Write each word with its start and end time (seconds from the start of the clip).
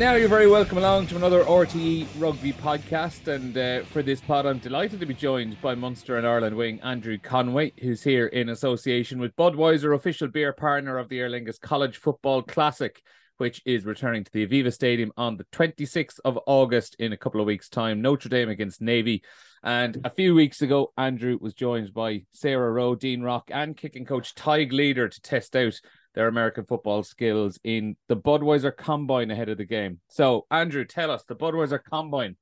Now 0.00 0.14
you're 0.14 0.30
very 0.30 0.46
welcome 0.46 0.78
along 0.78 1.08
to 1.08 1.16
another 1.16 1.44
RTE 1.44 2.06
Rugby 2.18 2.54
podcast, 2.54 3.28
and 3.28 3.58
uh, 3.58 3.84
for 3.84 4.02
this 4.02 4.22
pod, 4.22 4.46
I'm 4.46 4.56
delighted 4.56 4.98
to 5.00 5.04
be 5.04 5.12
joined 5.12 5.60
by 5.60 5.74
Munster 5.74 6.16
and 6.16 6.26
Ireland 6.26 6.56
wing 6.56 6.80
Andrew 6.80 7.18
Conway, 7.18 7.74
who's 7.78 8.02
here 8.02 8.26
in 8.28 8.48
association 8.48 9.20
with 9.20 9.36
Budweiser, 9.36 9.94
official 9.94 10.28
beer 10.28 10.54
partner 10.54 10.96
of 10.96 11.10
the 11.10 11.20
Aer 11.20 11.28
Lingus 11.28 11.60
College 11.60 11.98
Football 11.98 12.40
Classic, 12.40 13.02
which 13.36 13.60
is 13.66 13.84
returning 13.84 14.24
to 14.24 14.32
the 14.32 14.46
Aviva 14.46 14.72
Stadium 14.72 15.12
on 15.18 15.36
the 15.36 15.44
26th 15.52 16.18
of 16.24 16.38
August 16.46 16.96
in 16.98 17.12
a 17.12 17.18
couple 17.18 17.42
of 17.42 17.46
weeks' 17.46 17.68
time. 17.68 18.00
Notre 18.00 18.30
Dame 18.30 18.48
against 18.48 18.80
Navy, 18.80 19.22
and 19.62 20.00
a 20.02 20.08
few 20.08 20.34
weeks 20.34 20.62
ago, 20.62 20.94
Andrew 20.96 21.36
was 21.38 21.52
joined 21.52 21.92
by 21.92 22.22
Sarah 22.32 22.72
Rowe, 22.72 22.94
Dean 22.94 23.20
Rock, 23.20 23.50
and 23.52 23.76
kicking 23.76 24.06
coach 24.06 24.34
Tadhg 24.34 24.72
Leader 24.72 25.10
to 25.10 25.20
test 25.20 25.54
out 25.56 25.78
their 26.14 26.28
American 26.28 26.64
football 26.64 27.02
skills 27.02 27.58
in 27.64 27.96
the 28.08 28.16
Budweiser 28.16 28.76
Combine 28.76 29.30
ahead 29.30 29.48
of 29.48 29.58
the 29.58 29.64
game. 29.64 30.00
So, 30.08 30.46
Andrew, 30.50 30.84
tell 30.84 31.10
us 31.10 31.24
the 31.24 31.36
Budweiser 31.36 31.80
Combine. 31.82 32.36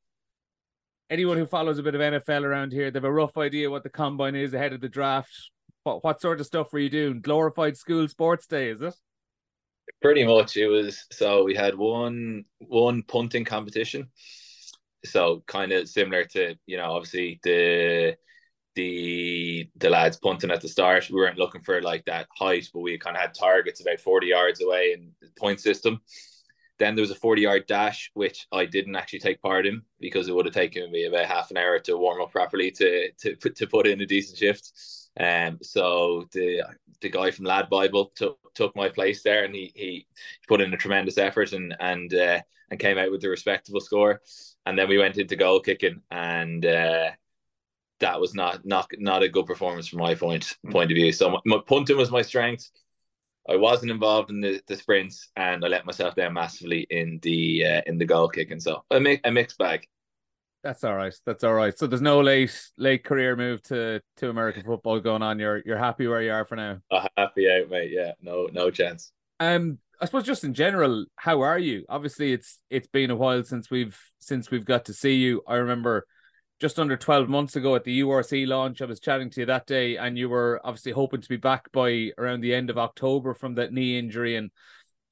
Anyone 1.11 1.39
who 1.39 1.47
follows 1.47 1.79
a 1.79 1.83
bit 1.83 1.95
of 1.95 2.01
NFL 2.01 2.45
around 2.45 2.73
here, 2.73 2.91
they 2.91 2.99
have 2.99 3.05
a 3.05 3.13
rough 3.13 3.37
idea 3.39 3.71
what 3.71 3.83
the 3.83 3.89
combine 3.89 4.35
is 4.35 4.53
ahead 4.53 4.75
of 4.75 4.83
the 4.83 4.91
draft. 4.91 5.31
What 5.83 6.05
what 6.05 6.21
sort 6.21 6.41
of 6.41 6.47
stuff 6.47 6.73
were 6.73 6.81
you 6.81 6.91
doing? 6.91 7.23
Glorified 7.23 7.79
school 7.79 8.09
sports 8.09 8.47
day, 8.47 8.69
is 8.69 8.83
it? 8.83 8.95
Pretty 10.03 10.25
much. 10.25 10.59
It 10.59 10.69
was 10.69 11.07
so 11.11 11.45
we 11.45 11.55
had 11.55 11.75
one 11.77 12.45
one 12.59 13.03
punting 13.05 13.47
competition. 13.47 14.11
So 15.05 15.43
kind 15.47 15.73
of 15.73 15.89
similar 15.89 16.25
to, 16.25 16.57
you 16.67 16.77
know, 16.77 16.93
obviously 16.93 17.41
the 17.43 18.17
the 18.79 19.69
the 19.77 19.91
lads 19.91 20.19
punting 20.19 20.53
at 20.53 20.61
the 20.61 20.69
start. 20.69 21.11
We 21.11 21.17
weren't 21.17 21.37
looking 21.37 21.63
for 21.63 21.83
like 21.83 22.05
that 22.05 22.29
height, 22.39 22.69
but 22.73 22.81
we 22.81 22.97
kind 22.97 23.17
of 23.17 23.23
had 23.23 23.35
targets 23.35 23.81
about 23.81 23.99
40 23.99 24.29
yards 24.29 24.63
away 24.63 24.93
in 24.95 25.11
the 25.21 25.29
point 25.37 25.61
system. 25.61 26.01
Then 26.79 26.95
there 26.95 27.03
was 27.03 27.11
a 27.11 27.17
40 27.17 27.43
yard 27.43 27.65
dash, 27.67 28.13
which 28.15 28.47
I 28.53 28.67
didn't 28.67 28.95
actually 28.95 29.19
take 29.19 29.43
part 29.43 29.67
in 29.67 29.83
because 29.99 30.29
it 30.29 30.35
would 30.35 30.47
have 30.47 30.55
taken 30.55 30.93
me 30.93 31.07
about 31.07 31.27
half 31.27 31.51
an 31.51 31.57
hour 31.57 31.81
to 31.81 31.97
warm 31.97 32.23
up 32.23 32.31
properly 32.31 32.71
to 32.71 33.11
to 33.21 33.35
to 33.35 33.67
put 33.67 33.89
in 33.89 34.01
a 34.01 34.07
decent 34.07 34.39
shift. 34.39 34.71
Um, 35.19 35.59
so 35.61 36.29
the 36.31 36.63
the 37.01 37.11
guy 37.11 37.33
from 37.33 37.47
Lad 37.47 37.69
Bible 37.69 38.13
took 38.15 38.39
took 38.55 38.77
my 38.77 38.89
place 38.89 39.25
there, 39.25 39.45
and 39.45 39.57
he 39.57 39.73
he 39.75 40.07
put 40.47 40.61
in 40.61 40.73
a 40.73 40.77
tremendous 40.77 41.19
effort 41.19 41.53
and 41.53 41.75
and 41.81 42.15
uh, 42.15 42.41
and 42.71 42.79
came 42.79 42.97
out 42.97 43.11
with 43.11 43.25
a 43.25 43.29
respectable 43.29 43.81
score. 43.81 44.21
And 44.67 44.79
then 44.79 44.89
we 44.89 44.99
went 44.99 45.19
into 45.19 45.35
goal 45.35 45.59
kicking, 45.59 46.03
and 46.13 46.65
uh, 46.65 47.11
that 48.01 48.21
was 48.21 48.35
not 48.35 48.65
not 48.65 48.89
not 48.99 49.23
a 49.23 49.29
good 49.29 49.47
performance 49.47 49.89
from 49.89 50.01
my 50.01 50.15
point 50.15 50.57
point 50.71 50.91
of 50.91 50.95
view. 50.95 51.13
So 51.13 51.31
my, 51.31 51.39
my 51.45 51.59
punting 51.67 51.97
was 51.97 52.11
my 52.11 52.23
strength. 52.23 52.71
I 53.49 53.57
wasn't 53.57 53.91
involved 53.91 54.31
in 54.31 54.43
the, 54.43 54.61
the 54.67 54.77
sprints, 54.77 55.31
and 55.35 55.65
I 55.65 55.69
let 55.69 55.87
myself 55.87 56.15
down 56.15 56.35
massively 56.35 56.87
in 56.91 57.19
the 57.23 57.65
uh, 57.65 57.81
in 57.87 57.99
the 57.99 58.05
goal 58.05 58.29
kicking. 58.29 58.61
So 58.61 58.85
a, 58.91 59.01
mi- 59.01 59.21
a 59.25 59.31
mixed 59.31 59.59
bag. 59.59 59.87
That's 60.63 60.85
all 60.85 60.95
right. 60.95 61.15
That's 61.25 61.45
all 61.45 61.55
right. 61.55 61.77
So 61.77 61.87
there's 61.87 62.03
no 62.03 62.21
late 62.21 62.55
late 62.77 63.05
career 63.05 63.37
move 63.37 63.63
to 63.65 64.03
to 64.19 64.29
American 64.29 64.65
football 64.65 65.01
going 65.01 65.23
on. 65.23 65.39
You're 65.39 65.63
you're 65.65 65.79
happy 65.79 66.07
where 66.07 66.23
you 66.23 66.33
are 66.33 66.45
for 66.45 66.57
now. 66.57 66.79
Oh, 66.91 67.07
happy 67.17 67.51
out, 67.51 67.71
mate. 67.71 67.91
Yeah, 67.93 68.13
no 68.21 68.49
no 68.53 68.71
chance. 68.71 69.13
Um, 69.41 69.79
I 70.01 70.05
suppose 70.05 70.25
just 70.25 70.45
in 70.45 70.55
general, 70.55 71.07
how 71.17 71.41
are 71.41 71.59
you? 71.59 71.85
Obviously, 71.89 72.33
it's 72.33 72.59
it's 72.71 72.89
been 72.89 73.11
a 73.11 73.17
while 73.17 73.45
since 73.45 73.71
we've 73.71 73.99
since 74.19 74.51
we've 74.51 74.65
got 74.65 74.85
to 74.87 74.93
see 74.93 75.15
you. 75.15 75.43
I 75.47 75.57
remember 75.57 76.07
just 76.61 76.79
under 76.79 76.97
12 76.97 77.29
months 77.29 77.57
ago 77.57 77.77
at 77.77 77.85
the 77.85 78.01
URC 78.01 78.47
launch. 78.47 78.83
I 78.83 78.87
was 78.87 79.01
chatting 79.01 79.31
to 79.31 79.41
you 79.41 79.47
that 79.47 79.67
day, 79.67 79.97
and 79.97 80.19
you 80.19 80.29
were 80.29 80.61
obviously 80.65 80.93
hoping 80.93 81.21
to 81.21 81.29
be 81.29 81.37
back 81.37 81.71
by 81.73 82.11
around 82.19 82.41
the 82.41 82.55
end 82.55 82.71
of 82.71 82.79
October 82.79 83.35
from 83.35 83.55
that 83.55 83.73
knee 83.73 83.99
injury. 83.99 84.37
And 84.37 84.51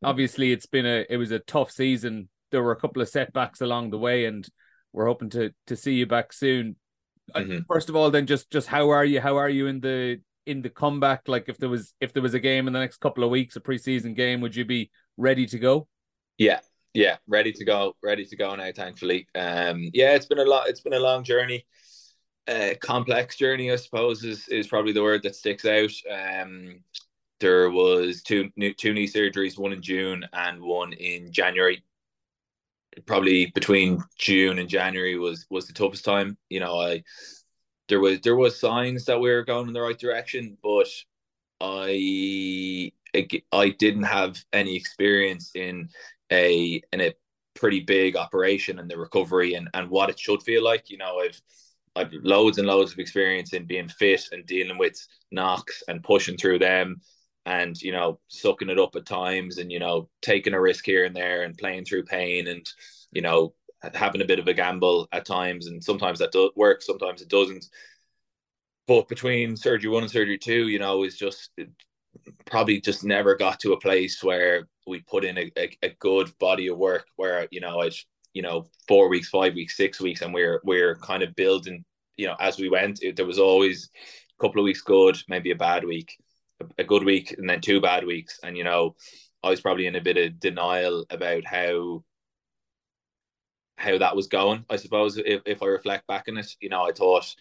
obviously, 0.03 0.53
it's 0.53 0.67
been 0.67 0.87
a 0.87 1.07
it 1.09 1.17
was 1.17 1.31
a 1.31 1.39
tough 1.39 1.71
season. 1.71 2.29
There 2.51 2.63
were 2.63 2.73
a 2.73 2.81
couple 2.81 3.03
of 3.03 3.09
setbacks 3.09 3.61
along 3.61 3.91
the 3.91 3.99
way, 3.99 4.25
and 4.25 4.47
we're 4.93 5.07
hoping 5.07 5.31
to 5.31 5.53
to 5.69 5.77
see 5.77 5.95
you 5.95 6.07
back 6.07 6.33
soon. 6.33 6.77
Uh, 7.35 7.41
mm-hmm. 7.41 7.59
First 7.69 7.89
of 7.89 7.97
all, 7.97 8.11
then 8.11 8.27
just 8.27 8.51
just 8.51 8.67
how 8.67 8.91
are 8.91 9.05
you? 9.05 9.21
How 9.21 9.37
are 9.37 9.49
you 9.49 9.69
in 9.69 9.81
the 9.81 10.21
in 10.47 10.63
the 10.63 10.71
comeback? 10.71 11.29
Like 11.29 11.49
if 11.49 11.59
there 11.59 11.69
was 11.69 11.93
if 12.01 12.13
there 12.13 12.23
was 12.23 12.35
a 12.35 12.41
game 12.41 12.67
in 12.67 12.73
the 12.73 12.81
next 12.81 12.99
couple 12.99 13.23
of 13.23 13.31
weeks, 13.31 13.57
a 13.57 13.61
preseason 13.61 14.17
game, 14.17 14.41
would 14.41 14.57
you 14.57 14.65
be 14.65 14.91
ready 15.17 15.47
to 15.47 15.59
go? 15.59 15.87
Yeah, 16.39 16.61
yeah, 16.97 17.19
ready 17.29 17.53
to 17.53 17.65
go, 17.65 17.95
ready 18.03 18.25
to 18.25 18.37
go 18.37 18.57
now. 18.57 18.71
Thankfully, 18.75 19.29
um, 19.35 19.91
yeah, 19.93 20.15
it's 20.15 20.25
been 20.25 20.39
a 20.39 20.45
lot. 20.45 20.69
It's 20.69 20.81
been 20.81 20.95
a 20.95 20.99
long 20.99 21.25
journey, 21.25 21.67
uh, 22.49 22.71
complex 22.81 23.37
journey. 23.37 23.71
I 23.71 23.77
suppose 23.77 24.25
is 24.25 24.49
is 24.49 24.67
probably 24.67 24.93
the 24.93 25.03
word 25.03 25.23
that 25.23 25.37
sticks 25.37 25.67
out. 25.67 25.91
Um, 26.11 26.81
there 27.39 27.69
was 27.69 28.23
two 28.23 28.51
two 28.79 28.95
knee 28.95 29.07
surgeries, 29.07 29.59
one 29.59 29.75
in 29.75 29.83
June 29.83 30.25
and 30.33 30.63
one 30.63 30.95
in 30.95 31.31
January. 31.31 31.85
Probably 33.05 33.53
between 33.55 34.03
June 34.19 34.59
and 34.59 34.69
January 34.69 35.19
was 35.19 35.45
was 35.51 35.67
the 35.67 35.75
toughest 35.75 36.07
time. 36.07 36.39
You 36.49 36.61
know, 36.61 36.81
I 36.81 37.05
there 37.89 38.01
was 38.01 38.23
there 38.23 38.37
was 38.37 38.59
signs 38.59 39.05
that 39.05 39.21
we 39.21 39.29
were 39.29 39.45
going 39.45 39.69
in 39.69 39.75
the 39.75 39.83
right 39.83 39.99
direction, 39.99 40.57
but 40.63 40.89
I 41.61 42.91
I 43.53 43.69
didn't 43.69 44.05
have 44.05 44.43
any 44.55 44.77
experience 44.77 45.51
in 45.55 45.91
a 46.33 46.83
in 46.93 47.01
a 47.01 47.15
pretty 47.55 47.81
big 47.81 48.17
operation 48.17 48.79
and 48.79 48.91
the 48.91 48.99
recovery 48.99 49.55
and, 49.55 49.69
and 49.75 49.89
what 49.91 50.11
it 50.11 50.19
should 50.19 50.43
feel 50.43 50.63
like. 50.63 50.91
You 50.91 50.99
know, 50.99 51.21
I've 51.21 51.41
I've 51.97 52.13
loads 52.13 52.59
and 52.59 52.67
loads 52.67 52.93
of 52.93 52.99
experience 52.99 53.53
in 53.53 53.67
being 53.67 53.89
fit 53.89 54.29
and 54.33 54.45
dealing 54.47 54.79
with 54.79 54.95
knocks 55.33 55.83
and 55.89 56.03
pushing 56.03 56.37
through 56.37 56.59
them 56.59 57.01
and 57.47 57.81
you 57.81 57.93
know 57.93 58.19
sucking 58.29 58.69
it 58.69 58.79
up 58.79 58.95
at 58.97 59.07
times 59.07 59.59
and 59.59 59.73
you 59.73 59.79
know 59.79 60.09
taking 60.21 60.53
a 60.53 60.61
risk 60.61 60.85
here 60.85 61.05
and 61.05 61.17
there 61.17 61.45
and 61.45 61.57
playing 61.57 61.85
through 61.85 62.05
pain 62.05 62.49
and 62.49 62.69
you 63.13 63.23
know 63.23 63.55
having 63.95 64.21
a 64.21 64.27
bit 64.27 64.39
of 64.39 64.49
a 64.49 64.55
gamble 64.55 65.09
at 65.13 65.25
times 65.25 65.69
and 65.69 65.83
sometimes 65.83 66.19
that 66.19 66.33
does 66.33 66.51
work 66.57 66.83
sometimes 66.83 67.23
it 67.23 67.29
doesn't 67.29 67.67
but 68.87 69.09
between 69.09 69.57
surgery 69.57 69.91
one 69.91 70.03
and 70.03 70.11
surgery 70.11 70.39
two 70.39 70.69
you 70.69 70.79
know 70.79 71.05
is 71.05 71.17
just 71.17 71.51
probably 72.45 72.81
just 72.81 73.05
never 73.05 73.37
got 73.37 73.61
to 73.61 73.73
a 73.73 73.81
place 73.81 74.23
where 74.23 74.67
we 74.87 75.01
put 75.01 75.25
in 75.25 75.39
a, 75.39 75.51
a, 75.59 75.71
a 75.83 75.91
good 75.99 76.31
body 76.39 76.69
of 76.69 76.79
work 76.79 77.07
where 77.17 77.47
you 77.51 77.61
know 77.61 77.81
it's 77.81 78.07
you 78.35 78.43
know 78.43 78.67
four 78.87 79.09
weeks 79.09 79.29
five 79.29 79.55
weeks 79.55 79.77
six 79.77 80.01
weeks 80.01 80.23
and 80.23 80.33
we're 80.33 80.61
we're 80.65 80.95
kind 80.97 81.23
of 81.23 81.35
building 81.35 81.85
you 82.17 82.27
know 82.27 82.37
as 82.39 82.59
we 82.59 82.69
went 82.69 83.03
it, 83.03 83.17
there 83.17 83.27
was 83.27 83.39
always 83.39 83.91
a 84.39 84.43
couple 84.43 84.61
of 84.61 84.65
weeks 84.65 84.83
good 84.83 85.17
maybe 85.29 85.51
a 85.51 85.57
bad 85.57 85.85
week 85.85 86.17
a, 86.61 86.83
a 86.83 86.85
good 86.85 87.05
week 87.05 87.35
and 87.39 87.49
then 87.49 87.61
two 87.61 87.81
bad 87.81 88.05
weeks. 88.05 88.39
And 88.43 88.57
you 88.57 88.65
know 88.65 88.95
i 89.43 89.51
was 89.51 89.61
probably 89.61 89.87
in 89.87 89.97
a 89.97 90.01
bit 90.01 90.17
of 90.17 90.39
denial 90.41 91.07
about 91.11 91.45
how 91.45 92.05
how 93.79 93.99
that 93.99 94.17
was 94.17 94.27
going 94.27 94.65
i 94.71 94.77
suppose 94.77 95.19
if, 95.19 95.43
if 95.47 95.63
i 95.63 95.67
reflect 95.67 96.07
back 96.07 96.25
on 96.29 96.39
it. 96.39 96.51
You 96.61 96.69
know 96.69 96.83
i 96.83 96.93
thought 96.93 97.35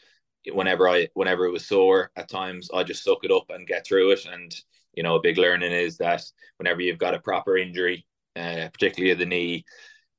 whenever 0.51 0.87
I 0.87 1.09
whenever 1.13 1.45
it 1.45 1.51
was 1.51 1.67
sore 1.67 2.11
at 2.15 2.29
times 2.29 2.69
I 2.73 2.83
just 2.83 3.03
suck 3.03 3.19
it 3.23 3.31
up 3.31 3.45
and 3.49 3.67
get 3.67 3.85
through 3.85 4.11
it. 4.11 4.25
And 4.25 4.55
you 4.93 5.03
know 5.03 5.15
a 5.15 5.21
big 5.21 5.37
learning 5.37 5.71
is 5.71 5.97
that 5.97 6.23
whenever 6.57 6.81
you've 6.81 6.97
got 6.97 7.13
a 7.15 7.19
proper 7.19 7.57
injury 7.57 8.05
uh, 8.35 8.67
particularly 8.73 9.13
the 9.13 9.25
knee 9.25 9.65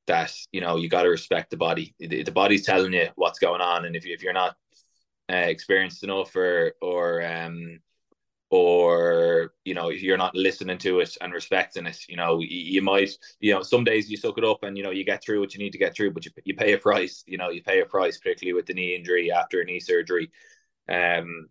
that 0.07 0.33
you 0.51 0.61
know 0.61 0.77
you 0.77 0.89
got 0.89 1.03
to 1.03 1.09
respect 1.09 1.51
the 1.51 1.57
body. 1.57 1.93
The, 1.99 2.23
the, 2.23 2.31
body's 2.31 2.65
telling 2.65 2.93
you 2.93 3.07
what's 3.15 3.39
going 3.39 3.61
on. 3.61 3.85
And 3.85 3.95
if, 3.95 4.05
you, 4.05 4.13
if 4.13 4.23
you're 4.23 4.33
not 4.33 4.55
uh, 5.31 5.35
experienced 5.35 6.03
enough 6.03 6.35
or 6.35 6.73
or 6.81 7.23
um 7.23 7.79
or 8.49 9.53
you 9.65 9.73
know 9.73 9.89
if 9.89 10.01
you're 10.01 10.17
not 10.17 10.35
listening 10.35 10.77
to 10.77 11.01
it 11.01 11.17
and 11.19 11.33
respecting 11.33 11.85
it 11.85 11.99
you 12.07 12.15
know 12.15 12.39
you, 12.39 12.47
you, 12.47 12.81
might 12.81 13.11
you 13.39 13.53
know 13.53 13.61
some 13.61 13.83
days 13.83 14.09
you 14.09 14.15
suck 14.15 14.37
it 14.37 14.45
up 14.45 14.63
and 14.63 14.77
you 14.77 14.83
know 14.83 14.91
you 14.91 15.03
get 15.03 15.21
through 15.21 15.39
what 15.39 15.53
you 15.53 15.59
need 15.59 15.71
to 15.71 15.77
get 15.77 15.93
through 15.93 16.11
but 16.11 16.25
you, 16.25 16.31
you 16.45 16.55
pay 16.55 16.73
a 16.73 16.77
price 16.77 17.23
you 17.27 17.37
know 17.37 17.49
you 17.49 17.61
pay 17.61 17.81
a 17.81 17.85
price 17.85 18.17
particularly 18.17 18.53
with 18.53 18.65
the 18.65 18.73
knee 18.73 18.95
injury 18.95 19.31
after 19.31 19.61
a 19.61 19.65
knee 19.65 19.79
surgery. 19.79 20.31
Um 20.89 21.49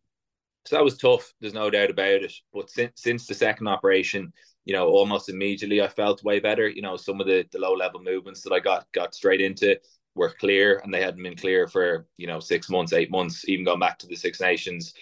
so 0.64 0.76
that 0.76 0.84
was 0.84 0.96
tough 0.96 1.32
there's 1.40 1.54
no 1.54 1.68
doubt 1.70 1.90
about 1.90 2.22
it. 2.22 2.32
But 2.52 2.70
since 2.70 2.92
since 2.96 3.26
the 3.26 3.34
second 3.34 3.68
operation 3.68 4.32
you 4.64 4.72
know 4.72 4.88
almost 4.88 5.28
immediately 5.28 5.82
i 5.82 5.88
felt 5.88 6.24
way 6.24 6.40
better. 6.40 6.66
You 6.66 6.82
know 6.82 6.96
some 6.96 7.20
of 7.20 7.26
the 7.26 7.44
the 7.52 7.58
low 7.58 7.74
level 7.74 8.02
movements 8.02 8.40
that 8.42 8.54
i 8.54 8.58
got 8.58 8.86
got 8.92 9.14
straight 9.14 9.42
into 9.42 9.78
were 10.14 10.32
clear 10.40 10.80
and 10.82 10.92
they 10.92 11.02
hadn't 11.02 11.22
been 11.22 11.36
clear 11.36 11.68
for 11.68 12.06
you 12.16 12.26
know 12.26 12.40
six 12.40 12.70
months 12.70 12.94
eight 12.94 13.10
months 13.10 13.46
even 13.46 13.66
going 13.66 13.80
back 13.80 13.98
to 13.98 14.06
the 14.06 14.16
six 14.16 14.40
nations 14.40 14.94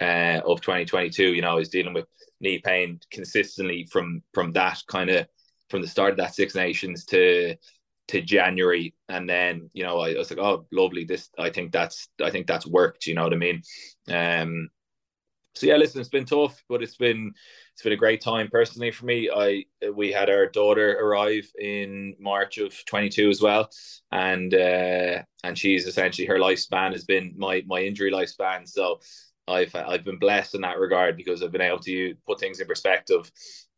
uh, 0.00 0.40
of 0.46 0.60
2022. 0.60 1.34
You 1.34 1.42
know, 1.42 1.50
I 1.50 1.54
was 1.54 1.68
dealing 1.68 1.94
with 1.94 2.06
knee 2.40 2.60
pain 2.64 3.00
consistently 3.10 3.86
from 3.90 4.22
from 4.32 4.52
that 4.52 4.82
kind 4.88 5.10
of 5.10 5.26
from 5.70 5.82
the 5.82 5.88
start 5.88 6.12
of 6.12 6.16
that 6.18 6.34
Six 6.34 6.54
Nations 6.54 7.04
to 7.06 7.56
to 8.08 8.22
January, 8.22 8.94
and 9.08 9.28
then 9.28 9.70
you 9.72 9.84
know 9.84 9.98
I, 9.98 10.12
I, 10.12 10.18
was 10.18 10.30
like, 10.30 10.38
oh, 10.38 10.66
lovely. 10.72 11.04
This 11.04 11.28
I 11.38 11.50
think 11.50 11.72
that's 11.72 12.08
I 12.22 12.30
think 12.30 12.46
that's 12.46 12.66
worked. 12.66 13.06
You 13.06 13.14
know 13.14 13.24
what 13.24 13.32
I 13.32 13.36
mean? 13.36 13.62
Um. 14.10 14.68
So 15.54 15.66
yeah, 15.66 15.76
listen, 15.76 16.00
it's 16.00 16.08
been 16.08 16.24
tough, 16.24 16.62
but 16.68 16.84
it's 16.84 16.96
been 16.96 17.32
it's 17.74 17.82
been 17.82 17.92
a 17.92 17.96
great 17.96 18.20
time 18.20 18.48
personally 18.48 18.92
for 18.92 19.06
me. 19.06 19.28
I 19.34 19.64
we 19.92 20.12
had 20.12 20.30
our 20.30 20.46
daughter 20.46 20.96
arrive 21.00 21.50
in 21.58 22.14
March 22.20 22.58
of 22.58 22.74
22 22.84 23.28
as 23.28 23.42
well, 23.42 23.68
and 24.12 24.54
uh, 24.54 25.22
and 25.42 25.58
she's 25.58 25.86
essentially 25.86 26.28
her 26.28 26.38
lifespan 26.38 26.92
has 26.92 27.04
been 27.04 27.34
my 27.36 27.64
my 27.66 27.80
injury 27.80 28.12
lifespan. 28.12 28.68
So 28.68 29.00
I've 29.48 29.74
I've 29.74 30.04
been 30.04 30.18
blessed 30.18 30.54
in 30.54 30.60
that 30.62 30.78
regard 30.78 31.16
because 31.16 31.42
I've 31.42 31.52
been 31.52 31.60
able 31.60 31.80
to 31.80 32.14
put 32.26 32.40
things 32.40 32.60
in 32.60 32.66
perspective 32.66 33.30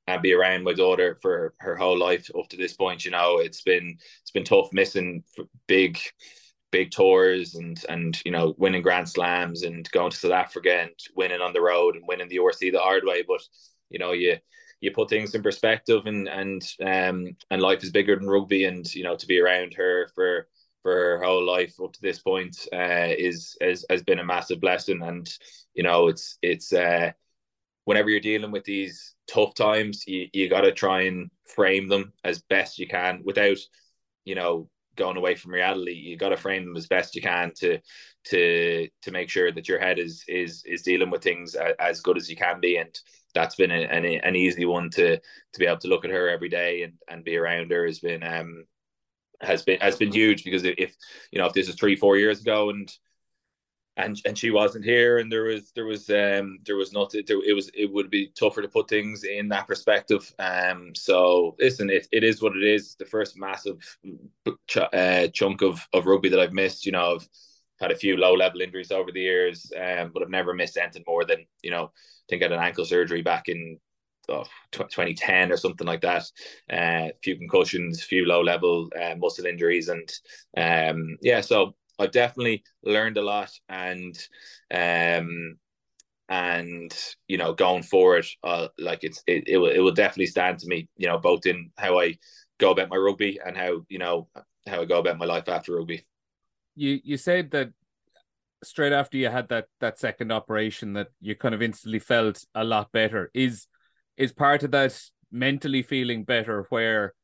and 0.07 0.23
be 0.23 0.33
around 0.33 0.65
my 0.65 0.73
daughter 0.73 1.19
for 1.23 1.55
her 1.59 1.77
whole 1.77 1.99
life 1.99 2.31
up 2.39 2.49
to 2.49 2.57
this 2.57 2.73
point. 2.75 3.05
You 3.05 3.13
know, 3.13 3.39
it's 3.39 3.63
been 3.63 3.97
it's 4.23 4.31
been 4.31 4.45
tough 4.45 4.73
missing 4.73 5.23
big 5.67 5.99
big 6.71 6.91
tours 6.91 7.55
and 7.55 7.85
and 7.89 8.21
you 8.25 8.31
know 8.31 8.55
winning 8.59 8.83
grand 8.83 9.09
slams 9.09 9.63
and 9.63 9.91
going 9.91 10.11
to 10.11 10.17
South 10.17 10.33
Africa 10.33 10.83
and 10.83 10.91
winning 11.17 11.41
on 11.41 11.53
the 11.53 11.61
road 11.61 11.97
and 11.97 12.07
winning 12.07 12.29
the 12.29 12.37
URC 12.37 12.73
the 12.73 12.79
hard 12.79 13.03
way 13.05 13.25
but 13.27 13.41
you 13.89 13.99
know 13.99 14.13
you 14.13 14.37
you 14.81 14.91
put 14.91 15.11
things 15.11 15.35
in 15.35 15.43
perspective 15.43 16.07
and 16.07 16.29
and 16.29 16.63
um 16.81 17.37
and 17.51 17.61
life 17.61 17.83
is 17.83 17.91
bigger 17.91 18.17
than 18.17 18.29
rugby 18.29 18.65
and 18.65 18.93
you 18.95 19.03
know 19.03 19.17
to 19.17 19.27
be 19.27 19.41
around 19.41 19.75
her 19.75 20.09
for 20.15 20.47
for 20.83 20.93
her 20.93 21.23
whole 21.23 21.45
life 21.45 21.75
up 21.83 21.93
to 21.93 22.01
this 22.01 22.19
point 22.19 22.57
uh, 22.73 23.09
is, 23.17 23.57
is 23.61 23.85
has 23.91 24.03
been 24.03 24.19
a 24.19 24.25
massive 24.25 24.61
blessing. 24.61 25.03
And 25.03 25.29
you 25.75 25.83
know 25.83 26.09
it's 26.09 26.39
it's 26.43 26.73
uh 26.73 27.13
whenever 27.85 28.11
you're 28.11 28.21
dealing 28.21 28.53
with 28.53 28.65
these 28.65 29.15
tough 29.27 29.55
times 29.55 30.05
you, 30.07 30.29
you 30.33 30.49
got 30.49 30.63
to 30.63 30.73
try 30.73 31.03
and 31.03 31.31
frame 31.45 31.89
them 31.89 32.13
as 32.25 32.43
best 32.43 32.79
you 32.79 32.87
can 32.87 33.21
without 33.25 33.59
you 34.25 34.35
know 34.35 34.69
going 34.97 35.17
away 35.17 35.35
from 35.35 35.53
reality. 35.53 35.93
You 35.93 36.17
got 36.17 36.29
to 36.29 36.37
frame 36.37 36.65
them 36.65 36.77
as 36.77 36.87
best 36.87 37.15
you 37.15 37.23
can 37.23 37.53
to 37.57 37.79
to 38.27 38.89
to 39.03 39.11
make 39.11 39.31
sure 39.31 39.51
that 39.51 39.69
your 39.69 39.79
head 39.79 39.99
is 39.99 40.25
is 40.29 40.63
is 40.67 40.83
dealing 40.83 41.11
with 41.11 41.23
things 41.23 41.57
as 41.79 42.01
good 42.01 42.17
as 42.17 42.29
you 42.29 42.37
can 42.37 42.61
be. 42.61 42.77
And 42.77 42.95
that's 43.35 43.55
been 43.55 43.71
an, 43.71 44.05
an, 44.05 44.37
easy 44.37 44.67
one 44.67 44.91
to 44.91 45.17
to 45.17 45.59
be 45.59 45.67
able 45.67 45.79
to 45.79 45.89
look 45.89 46.05
at 46.05 46.11
her 46.11 46.29
every 46.29 46.49
day 46.49 46.83
and 46.83 46.95
and 47.09 47.25
be 47.25 47.37
around 47.37 47.71
her 47.71 47.87
has 47.87 48.01
been 48.01 48.23
um 48.23 48.65
has 49.41 49.63
been 49.63 49.81
has 49.81 49.97
been 49.97 50.13
huge 50.13 50.45
because 50.45 50.65
if 50.65 50.95
you 51.31 51.39
know 51.39 51.47
if 51.47 51.53
this 51.53 51.69
is 51.69 51.75
three 51.75 51.97
four 51.97 52.17
years 52.17 52.41
ago 52.41 52.71
and 52.71 52.93
and 53.97 54.21
and 54.25 54.39
she 54.39 54.51
wasn't 54.51 54.85
here 54.85 55.19
and 55.19 55.31
there 55.31 55.45
was 55.45 55.73
there 55.73 55.85
was 55.85 56.09
um 56.11 56.59
there 56.65 56.77
was 56.77 56.93
nothing 56.93 57.23
there, 57.27 57.39
it 57.45 57.55
was 57.55 57.71
it 57.75 57.93
would 57.93 58.11
be 58.11 58.29
tougher 58.39 58.63
to 58.63 58.69
put 58.69 58.89
things 58.89 59.25
in 59.25 59.49
that 59.49 59.67
perspective. 59.67 60.33
Um 60.39 60.93
so 60.95 61.57
listen 61.59 61.91
it, 61.91 62.07
it 62.13 62.25
is 62.25 62.41
what 62.41 62.57
it 62.57 62.63
is. 62.63 62.95
The 62.95 63.05
first 63.05 63.37
massive 63.37 63.99
ch- 64.69 64.79
uh, 64.79 65.29
chunk 65.29 65.63
of 65.63 65.87
of 65.93 66.07
rugby 66.07 66.29
that 66.31 66.41
I've 66.41 66.53
missed 66.53 66.87
you 66.87 66.93
know 66.93 67.17
I've 67.17 67.29
had 67.81 67.91
a 67.91 67.97
few 67.97 68.17
low 68.17 68.35
level 68.35 68.61
injuries 68.61 68.93
over 68.93 69.11
the 69.11 69.21
years 69.21 69.73
um 69.79 70.11
but 70.13 70.23
I've 70.23 70.31
never 70.31 70.55
missed 70.55 70.77
anything 70.77 71.05
more 71.07 71.25
than 71.25 71.47
you 71.63 71.71
know 71.71 71.85
I 71.85 72.27
think 72.29 72.43
I 72.43 72.45
had 72.47 72.53
an 72.53 72.61
ankle 72.61 72.85
surgery 72.85 73.23
back 73.23 73.49
in 73.49 73.79
oh, 74.31 74.45
2010 74.73 75.53
or 75.53 75.57
something 75.57 75.87
like 75.87 76.01
that. 76.03 76.25
Uh, 76.73 77.09
few 77.23 77.37
concussions, 77.37 78.03
few 78.03 78.25
low 78.27 78.41
level 78.43 78.89
uh, 79.01 79.15
muscle 79.17 79.47
injuries, 79.47 79.89
and 79.89 80.09
um, 80.57 81.17
yeah, 81.21 81.41
so 81.41 81.75
I've 82.01 82.13
definitely 82.13 82.65
learned 82.83 83.19
a 83.19 83.23
lot 83.23 83.51
and 83.69 84.17
um 84.73 85.57
and 86.31 86.95
you 87.29 87.37
know 87.37 87.53
going 87.53 87.83
forward 87.83 88.25
uh, 88.45 88.69
like 88.79 89.01
it's 89.03 89.23
it, 89.27 89.45
it 89.49 89.57
will 89.59 89.71
it 89.71 89.81
will 89.81 89.93
definitely 89.93 90.27
stand 90.27 90.59
to 90.61 90.69
me 90.69 90.89
you 90.97 91.09
know 91.09 91.19
both 91.19 91.45
in 91.45 91.71
how 91.77 92.01
I 92.01 92.17
go 92.59 92.71
about 92.71 92.89
my 92.89 92.97
rugby 92.97 93.39
and 93.45 93.57
how 93.57 93.85
you 93.89 93.99
know 93.99 94.29
how 94.67 94.81
I 94.81 94.85
go 94.85 95.01
about 95.01 95.19
my 95.19 95.27
life 95.27 95.49
after 95.49 95.75
rugby 95.75 96.07
you 96.77 97.01
you 97.03 97.17
said 97.17 97.51
that 97.51 97.73
straight 98.63 98.93
after 98.93 99.19
you 99.19 99.29
had 99.29 99.49
that 99.49 99.67
that 99.81 99.99
second 99.99 100.31
operation 100.31 100.93
that 100.95 101.09
you 101.21 101.35
kind 101.35 101.55
of 101.55 101.63
instantly 101.63 101.99
felt 101.99 102.45
a 102.55 102.65
lot 102.65 102.93
better 102.93 103.31
is 103.35 103.67
is 104.21 104.33
part 104.33 104.63
of 104.63 104.71
that 104.73 105.01
mentally 105.33 105.83
feeling 105.83 106.25
better 106.25 106.67
where 106.69 107.15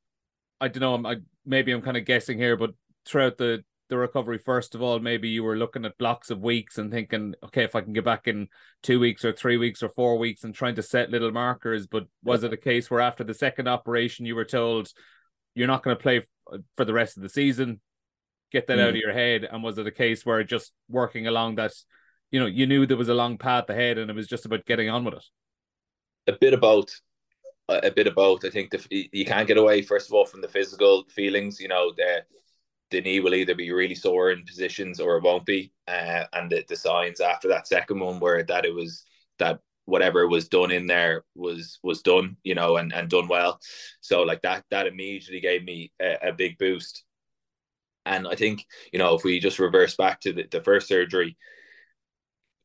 I 0.61 0.69
don't 0.69 0.81
know 0.81 0.95
I'm 0.95 1.07
I, 1.07 1.17
maybe 1.45 1.73
I'm 1.73 1.83
kind 1.83 1.97
of 1.97 2.05
guessing 2.05 2.39
here 2.39 2.57
but 2.57 2.71
throughout 3.05 3.37
the 3.37 3.63
the 3.89 3.97
recovery 3.97 4.39
first 4.39 4.75
of 4.75 4.83
all 4.83 4.99
maybe 4.99 5.29
you 5.29 5.45
were 5.45 5.57
looking 5.57 5.85
at 5.85 5.99
blocks 5.99 6.31
of 6.31 6.41
weeks 6.41 6.79
and 6.79 6.91
thinking 6.91 7.35
okay 7.45 7.63
if 7.63 7.77
i 7.77 7.81
can 7.81 7.93
get 7.93 8.05
back 8.05 8.27
in 8.27 8.49
two 8.83 8.99
weeks 8.99 9.25
or 9.25 9.33
three 9.33 9.57
weeks 9.57 9.81
or 9.81 9.89
four 9.91 10.19
weeks 10.19 10.43
and 10.43 10.55
trying 10.55 10.75
to 10.75 10.83
set 10.83 11.11
little 11.11 11.31
markers 11.31 11.87
but 11.87 12.05
was 12.25 12.43
it 12.43 12.53
a 12.53 12.57
case 12.57 12.91
where 12.91 13.01
after 13.01 13.23
the 13.23 13.33
second 13.33 13.69
operation 13.69 14.27
you 14.27 14.35
were 14.35 14.45
told 14.45 14.91
you're 15.55 15.69
not 15.69 15.85
going 15.85 15.97
to 15.97 16.03
play 16.03 16.21
for 16.77 16.85
the 16.85 16.93
rest 16.93 17.17
of 17.17 17.23
the 17.23 17.29
season 17.29 17.81
get 18.51 18.67
that 18.67 18.79
mm. 18.79 18.83
out 18.83 18.89
of 18.89 18.97
your 18.97 19.13
head 19.13 19.47
and 19.49 19.63
was 19.63 19.79
it 19.79 19.87
a 19.87 19.93
case 19.93 20.27
where 20.27 20.43
just 20.43 20.73
working 20.89 21.29
along 21.29 21.55
that 21.55 21.73
you 22.33 22.41
know 22.41 22.47
you 22.47 22.67
knew 22.67 22.87
there 22.87 22.97
was 22.97 23.09
a 23.09 23.15
long 23.15 23.39
path 23.39 23.71
ahead 23.71 23.99
and 23.99 24.11
it 24.11 24.17
was 24.17 24.27
just 24.27 24.47
about 24.47 24.67
getting 24.67 24.91
on 24.91 25.05
with 25.05 25.15
it 25.15 25.25
a 26.27 26.33
bit 26.33 26.55
about 26.55 26.91
a 27.69 27.91
bit 27.91 28.07
about. 28.07 28.45
i 28.45 28.51
think 28.51 28.71
the, 28.71 29.09
you 29.13 29.25
can't 29.25 29.49
get 29.49 29.59
away 29.59 29.83
first 29.83 30.09
of 30.09 30.15
all 30.15 30.25
from 30.25 30.41
the 30.41 30.49
physical 30.49 31.05
feelings 31.09 31.61
you 31.61 31.69
know 31.69 31.93
the 31.97 32.23
the 32.91 33.01
knee 33.01 33.21
will 33.21 33.35
either 33.35 33.55
be 33.55 33.73
really 33.73 33.95
sore 33.95 34.31
in 34.31 34.45
positions 34.45 35.01
or 35.01 35.17
it 35.17 35.23
won't 35.23 35.47
be. 35.47 35.73
Uh, 35.89 36.25
and 36.33 36.51
the, 36.51 36.65
the 36.69 36.77
signs 36.77 37.21
after 37.21 37.49
that 37.49 37.67
second 37.67 38.01
one 38.01 38.21
were 38.21 38.43
that 38.45 38.65
it 38.65 38.75
was 38.75 39.05
that 39.39 39.61
whatever 39.87 40.27
was 40.27 40.49
done 40.49 40.71
in 40.71 40.87
there 40.87 41.25
was 41.35 41.79
was 41.83 42.03
done, 42.03 42.37
you 42.43 42.55
know, 42.55 42.77
and, 42.77 42.93
and 42.93 43.11
done 43.11 43.29
well. 43.29 43.61
So 44.01 44.23
like 44.23 44.43
that 44.43 44.65
that 44.71 44.87
immediately 44.87 45.41
gave 45.41 45.65
me 45.65 45.93
a, 46.01 46.29
a 46.29 46.33
big 46.33 46.59
boost. 46.59 47.05
And 48.05 48.29
I 48.29 48.37
think, 48.37 48.65
you 48.93 49.01
know, 49.01 49.15
if 49.17 49.25
we 49.25 49.41
just 49.41 49.59
reverse 49.59 49.97
back 49.97 50.21
to 50.21 50.33
the, 50.33 50.47
the 50.49 50.61
first 50.61 50.87
surgery, 50.87 51.37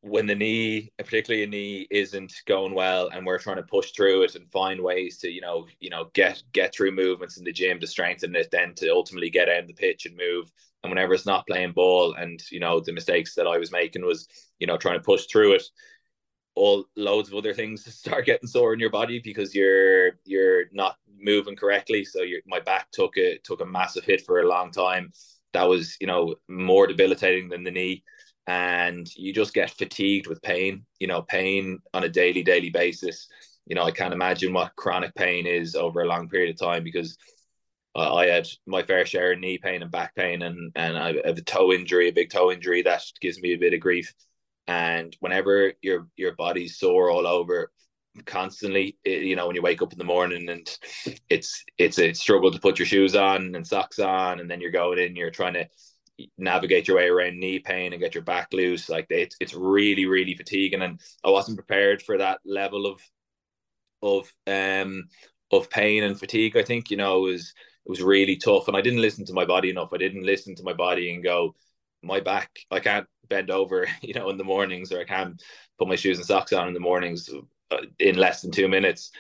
when 0.02 0.26
the 0.26 0.36
knee, 0.36 0.92
particularly 0.98 1.44
a 1.44 1.48
knee, 1.48 1.88
isn't 1.92 2.34
going 2.48 2.74
well, 2.74 3.10
and 3.10 3.26
we're 3.26 3.38
trying 3.38 3.58
to 3.58 3.64
push 3.64 3.92
through 3.92 4.24
it 4.24 4.36
and 4.36 4.52
find 4.52 4.82
ways 4.82 5.20
to, 5.20 5.30
you 5.30 5.42
know, 5.42 5.68
you 5.80 5.92
know, 5.92 6.10
get 6.14 6.42
get 6.54 6.74
through 6.74 6.92
movements 6.92 7.38
in 7.38 7.44
the 7.44 7.52
gym 7.52 7.80
to 7.80 7.88
strengthen 7.88 8.36
it, 8.36 8.50
then 8.52 8.74
to 8.76 8.90
ultimately 8.90 9.30
get 9.30 9.48
out 9.48 9.68
the 9.68 9.74
pitch 9.74 10.08
and 10.08 10.18
move. 10.18 10.52
And 10.84 10.92
whenever 10.92 11.14
it's 11.14 11.28
not 11.28 11.46
playing 11.46 11.74
ball, 11.74 12.14
and 12.16 12.42
you 12.52 12.60
know, 12.60 12.80
the 12.80 12.94
mistakes 12.94 13.36
that 13.36 13.46
I 13.46 13.60
was 13.60 13.72
making 13.72 14.04
was, 14.04 14.28
you 14.60 14.66
know, 14.66 14.76
trying 14.76 14.98
to 14.98 15.04
push 15.04 15.26
through 15.28 15.54
it. 15.54 15.64
All 16.56 16.86
loads 16.98 17.30
of 17.30 17.36
other 17.36 17.54
things 17.54 17.86
start 17.96 18.26
getting 18.26 18.48
sore 18.48 18.74
in 18.74 18.80
your 18.80 18.90
body 18.90 19.22
because 19.24 19.54
you're 19.54 20.14
you're 20.26 20.66
not 20.72 20.98
moving 21.20 21.56
correctly. 21.56 22.06
So 22.06 22.24
your 22.24 22.42
my 22.48 22.60
back 22.60 22.90
took 22.92 23.18
a 23.18 23.38
took 23.44 23.62
a 23.62 23.66
massive 23.66 24.04
hit 24.04 24.26
for 24.26 24.40
a 24.42 24.48
long 24.48 24.72
time. 24.72 25.12
That 25.54 25.70
was, 25.70 25.96
you 26.02 26.08
know, 26.08 26.36
more 26.48 26.88
debilitating 26.88 27.50
than 27.50 27.64
the 27.64 27.72
knee 27.72 28.04
and 28.52 29.10
you 29.16 29.32
just 29.32 29.54
get 29.54 29.72
fatigued 29.72 30.28
with 30.28 30.42
pain, 30.42 30.86
you 31.00 31.08
know, 31.08 31.22
pain 31.22 31.80
on 31.94 32.04
a 32.04 32.10
daily, 32.10 32.44
daily 32.44 32.70
basis. 32.70 33.30
You 33.66 33.76
know, 33.76 33.84
I 33.84 33.92
can't 33.92 34.14
imagine 34.14 34.52
what 34.52 34.76
chronic 34.76 35.16
pain 35.16 35.48
is 35.48 35.74
over 35.74 36.02
a 36.02 36.08
long 36.08 36.28
period 36.28 36.50
of 36.50 36.60
time 36.60 36.84
because 36.84 37.18
uh, 37.96 38.14
I 38.14 38.26
had 38.26 38.48
my 38.68 38.84
fair 38.84 39.06
share 39.06 39.32
of 39.32 39.40
knee 39.40 39.58
pain 39.58 39.82
and 39.82 39.92
back 39.92 40.16
pain, 40.16 40.42
and 40.42 40.72
and 40.76 40.98
I 40.98 41.14
have 41.26 41.38
a 41.38 41.42
toe 41.42 41.72
injury, 41.72 42.10
a 42.10 42.14
big 42.14 42.30
toe 42.30 42.52
injury 42.52 42.82
that 42.82 43.04
gives 43.22 43.42
me 43.42 43.54
a 43.54 43.58
bit 43.58 43.74
of 43.74 43.80
grief. 43.80 44.14
And 44.68 45.16
whenever 45.22 45.74
your 45.82 46.08
your 46.18 46.36
body's 46.36 46.78
sore 46.78 47.10
all 47.10 47.28
over 47.28 47.72
constantly, 48.26 48.98
it, 49.06 49.24
you 49.24 49.38
know, 49.38 49.48
when 49.48 49.56
you 49.56 49.62
wake 49.62 49.82
up 49.82 49.94
in 49.94 49.98
the 49.98 50.04
morning 50.04 50.50
and 50.50 50.78
it's 51.30 51.64
it's 51.78 52.00
a 52.00 52.12
struggle 52.12 52.52
to 52.52 52.60
put 52.60 52.80
your 52.80 52.86
shoes 52.86 53.16
on 53.16 53.56
and 53.56 53.66
socks 53.66 54.00
on, 54.00 54.42
and 54.42 54.52
then 54.52 54.60
you're 54.60 54.72
going 54.72 55.00
in, 55.00 55.16
you're 55.16 55.32
trying 55.32 55.54
to 55.54 55.68
navigate 56.38 56.88
your 56.88 56.98
way 56.98 57.08
around 57.08 57.40
knee 57.40 57.60
pain 57.60 57.94
and 57.94 58.02
get 58.02 58.16
your 58.16 58.24
back 58.24 58.54
loose. 58.54 58.90
Like 58.90 59.08
it's 59.10 59.36
it's 59.40 59.54
really 59.54 60.06
really 60.06 60.36
fatiguing, 60.36 60.82
and 60.82 61.00
I 61.24 61.30
wasn't 61.30 61.58
prepared 61.58 62.02
for 62.02 62.18
that 62.18 62.40
level 62.46 62.86
of 62.86 63.02
of 64.02 64.32
um 64.48 65.06
of 65.52 65.70
pain 65.70 66.04
and 66.04 66.20
fatigue. 66.20 66.58
I 66.58 66.64
think 66.64 66.92
you 66.92 66.98
know 66.98 67.26
it 67.26 67.32
was 67.32 67.54
it 67.86 67.90
was 67.90 68.02
really 68.02 68.36
tough, 68.38 68.68
and 68.68 68.78
I 68.78 68.82
didn't 68.82 69.02
listen 69.02 69.26
to 69.26 69.34
my 69.34 69.46
body 69.46 69.70
enough. 69.70 69.90
I 69.94 69.98
didn't 69.98 70.26
listen 70.26 70.56
to 70.56 70.64
my 70.64 70.74
body 70.74 71.14
and 71.14 71.24
go, 71.24 71.56
my 72.04 72.20
back, 72.20 72.50
I 72.70 72.80
can't 72.80 73.08
bend 73.28 73.50
over, 73.50 73.88
you 74.02 74.14
know, 74.14 74.30
in 74.30 74.38
the 74.38 74.44
mornings, 74.44 74.92
or 74.92 75.00
I 75.00 75.06
can't 75.06 75.42
put 75.78 75.88
my 75.88 75.96
shoes 75.96 76.18
and 76.18 76.26
socks 76.26 76.54
on 76.54 76.68
in 76.68 76.74
the 76.74 76.80
mornings 76.80 77.30
uh, 77.72 77.78
in 78.00 78.18
less 78.18 78.42
than 78.42 78.52
two 78.52 78.68
minutes. 78.68 79.12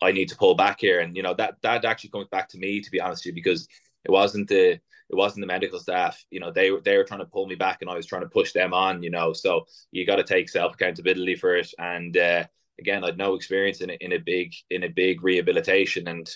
I 0.00 0.12
need 0.12 0.30
to 0.30 0.36
pull 0.36 0.54
back 0.54 0.80
here, 0.80 1.00
and 1.00 1.14
you 1.14 1.22
know 1.22 1.34
that 1.34 1.56
that 1.62 1.84
actually 1.84 2.10
comes 2.10 2.28
back 2.30 2.48
to 2.50 2.58
me, 2.58 2.80
to 2.80 2.90
be 2.90 3.00
honest 3.00 3.26
with 3.26 3.26
you, 3.26 3.34
because 3.34 3.68
it 4.04 4.10
wasn't 4.10 4.48
the 4.48 4.80
it 5.08 5.14
wasn't 5.14 5.42
the 5.42 5.46
medical 5.46 5.78
staff. 5.78 6.24
You 6.30 6.40
know, 6.40 6.50
they 6.50 6.70
were 6.70 6.80
they 6.80 6.96
were 6.96 7.04
trying 7.04 7.20
to 7.20 7.26
pull 7.26 7.46
me 7.46 7.54
back, 7.54 7.78
and 7.80 7.90
I 7.90 7.94
was 7.94 8.06
trying 8.06 8.22
to 8.22 8.28
push 8.28 8.52
them 8.52 8.74
on. 8.74 9.02
You 9.02 9.10
know, 9.10 9.32
so 9.32 9.66
you 9.92 10.06
got 10.06 10.16
to 10.16 10.24
take 10.24 10.48
self 10.48 10.74
accountability 10.74 11.36
for 11.36 11.56
it. 11.56 11.72
And 11.78 12.16
uh, 12.16 12.44
again, 12.78 13.04
I'd 13.04 13.18
no 13.18 13.34
experience 13.34 13.80
in 13.80 13.90
a, 13.90 13.94
in 13.94 14.12
a 14.12 14.18
big 14.18 14.52
in 14.70 14.84
a 14.84 14.88
big 14.88 15.22
rehabilitation, 15.22 16.08
and 16.08 16.28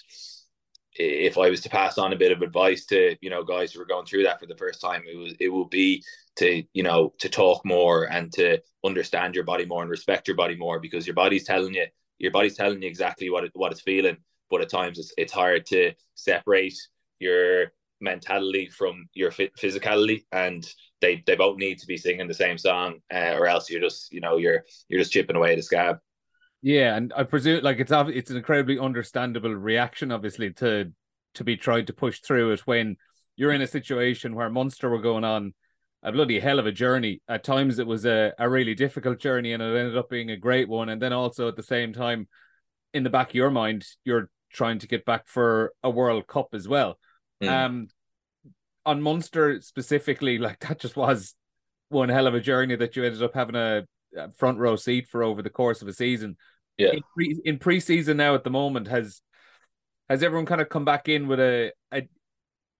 if 0.95 1.39
I 1.39 1.49
was 1.51 1.61
to 1.63 1.69
pass 1.69 1.99
on 1.99 2.13
a 2.13 2.17
bit 2.17 2.33
of 2.33 2.43
advice 2.43 2.85
to 2.87 3.17
you 3.21 3.31
know 3.31 3.45
guys 3.45 3.73
who 3.73 3.81
are 3.81 3.87
going 3.87 4.07
through 4.07 4.25
that 4.25 4.41
for 4.41 4.47
the 4.47 4.57
first 4.57 4.81
time, 4.81 5.03
it 5.11 5.17
was 5.17 5.35
it 5.41 5.49
would 5.49 5.71
be 5.71 6.03
to 6.37 6.63
you 6.73 6.83
know 6.83 7.13
to 7.19 7.29
talk 7.29 7.65
more 7.65 8.05
and 8.05 8.33
to 8.35 8.59
understand 8.85 9.35
your 9.35 9.45
body 9.45 9.67
more 9.67 9.83
and 9.83 9.91
respect 9.91 10.27
your 10.27 10.37
body 10.37 10.57
more 10.57 10.81
because 10.81 11.07
your 11.07 11.15
body's 11.15 11.45
telling 11.45 11.75
you 11.75 11.87
your 12.19 12.33
body's 12.33 12.57
telling 12.57 12.83
you 12.83 12.89
exactly 12.89 13.31
what 13.31 13.45
it, 13.45 13.51
what 13.55 13.73
it's 13.73 13.81
feeling, 13.81 14.17
but 14.51 14.61
at 14.61 14.69
times 14.69 14.99
it's 14.99 15.13
it's 15.17 15.33
hard 15.33 15.67
to 15.67 15.93
separate 16.15 16.77
your 17.19 17.73
mentality 18.01 18.69
from 18.69 19.07
your 19.15 19.31
physicality 19.31 20.25
and 20.33 20.73
they 21.01 21.23
they 21.27 21.37
both 21.37 21.57
need 21.59 21.79
to 21.79 21.87
be 21.87 21.97
singing 21.97 22.27
the 22.27 22.35
same 22.35 22.59
song 22.59 22.99
uh, 23.13 23.35
or 23.37 23.47
else 23.47 23.71
you're 23.71 23.81
just 23.81 24.13
you 24.13 24.21
know 24.21 24.37
you're 24.37 24.65
you're 24.89 25.01
just 25.01 25.13
chipping 25.13 25.37
away 25.37 25.53
at 25.53 25.57
the 25.57 25.63
scab 25.63 25.99
yeah 26.63 26.97
and 26.97 27.13
i 27.17 27.23
presume 27.23 27.63
like 27.63 27.79
it's 27.79 27.93
it's 27.93 28.31
an 28.31 28.37
incredibly 28.37 28.79
understandable 28.79 29.55
reaction 29.55 30.13
obviously 30.13 30.51
to 30.53 30.91
to 31.35 31.45
be 31.45 31.57
tried 31.57 31.87
to 31.87 31.93
push 31.93 32.21
through 32.21 32.53
it 32.53 32.67
when 32.67 32.97
you're 33.37 33.53
in 33.53 33.63
a 33.63 33.67
situation 33.67 34.35
where 34.35 34.51
Munster 34.51 34.91
were 34.91 35.01
going 35.01 35.25
on 35.25 35.55
a 36.03 36.13
bloody 36.13 36.41
hell 36.41 36.59
of 36.59 36.67
a 36.67 36.73
journey. 36.73 37.23
At 37.29 37.45
times 37.45 37.79
it 37.79 37.87
was 37.87 38.05
a, 38.05 38.33
a 38.39 38.49
really 38.49 38.75
difficult 38.75 39.19
journey 39.19 39.53
and 39.53 39.63
it 39.63 39.77
ended 39.77 39.97
up 39.97 40.11
being 40.11 40.31
a 40.31 40.37
great 40.37 40.69
one. 40.69 40.89
And 40.89 41.01
then 41.01 41.13
also 41.13 41.49
at 41.49 41.57
the 41.57 41.63
same 41.63 41.93
time, 41.93 42.29
in 42.93 43.03
the 43.03 43.11
back 43.11 43.31
of 43.31 43.35
your 43.35 43.51
mind, 43.51 43.87
you're 44.05 44.29
trying 44.53 44.79
to 44.81 44.89
get 44.89 45.05
back 45.05 45.27
for 45.27 45.73
a 45.83 45.91
World 45.91 46.27
Cup 46.27 46.49
as 46.53 46.67
well. 46.67 46.99
Mm. 47.43 47.49
Um, 47.49 47.89
on 48.87 49.03
Munster 49.03 49.61
specifically, 49.61 50.39
like 50.39 50.61
that 50.61 50.79
just 50.81 50.97
was 50.97 51.35
one 51.89 52.09
hell 52.09 52.27
of 52.27 52.35
a 52.35 52.41
journey 52.41 52.77
that 52.77 52.97
you 52.97 53.05
ended 53.05 53.23
up 53.23 53.35
having 53.35 53.57
a, 53.57 53.85
a 54.17 54.31
front 54.33 54.59
row 54.59 54.77
seat 54.77 55.09
for 55.09 55.23
over 55.23 55.43
the 55.43 55.51
course 55.51 55.83
of 55.83 55.89
a 55.89 55.93
season. 55.93 56.37
Yeah. 56.79 56.93
In, 56.93 57.03
pre- 57.15 57.41
in 57.45 57.59
preseason 57.59 58.17
now 58.17 58.35
at 58.35 58.45
the 58.45 58.51
moment, 58.51 58.89
has 58.89 59.21
has 60.09 60.23
everyone 60.23 60.47
kind 60.47 60.61
of 60.61 60.69
come 60.69 60.85
back 60.85 61.09
in 61.09 61.29
with 61.29 61.39
a, 61.39 61.73
a 61.93 62.09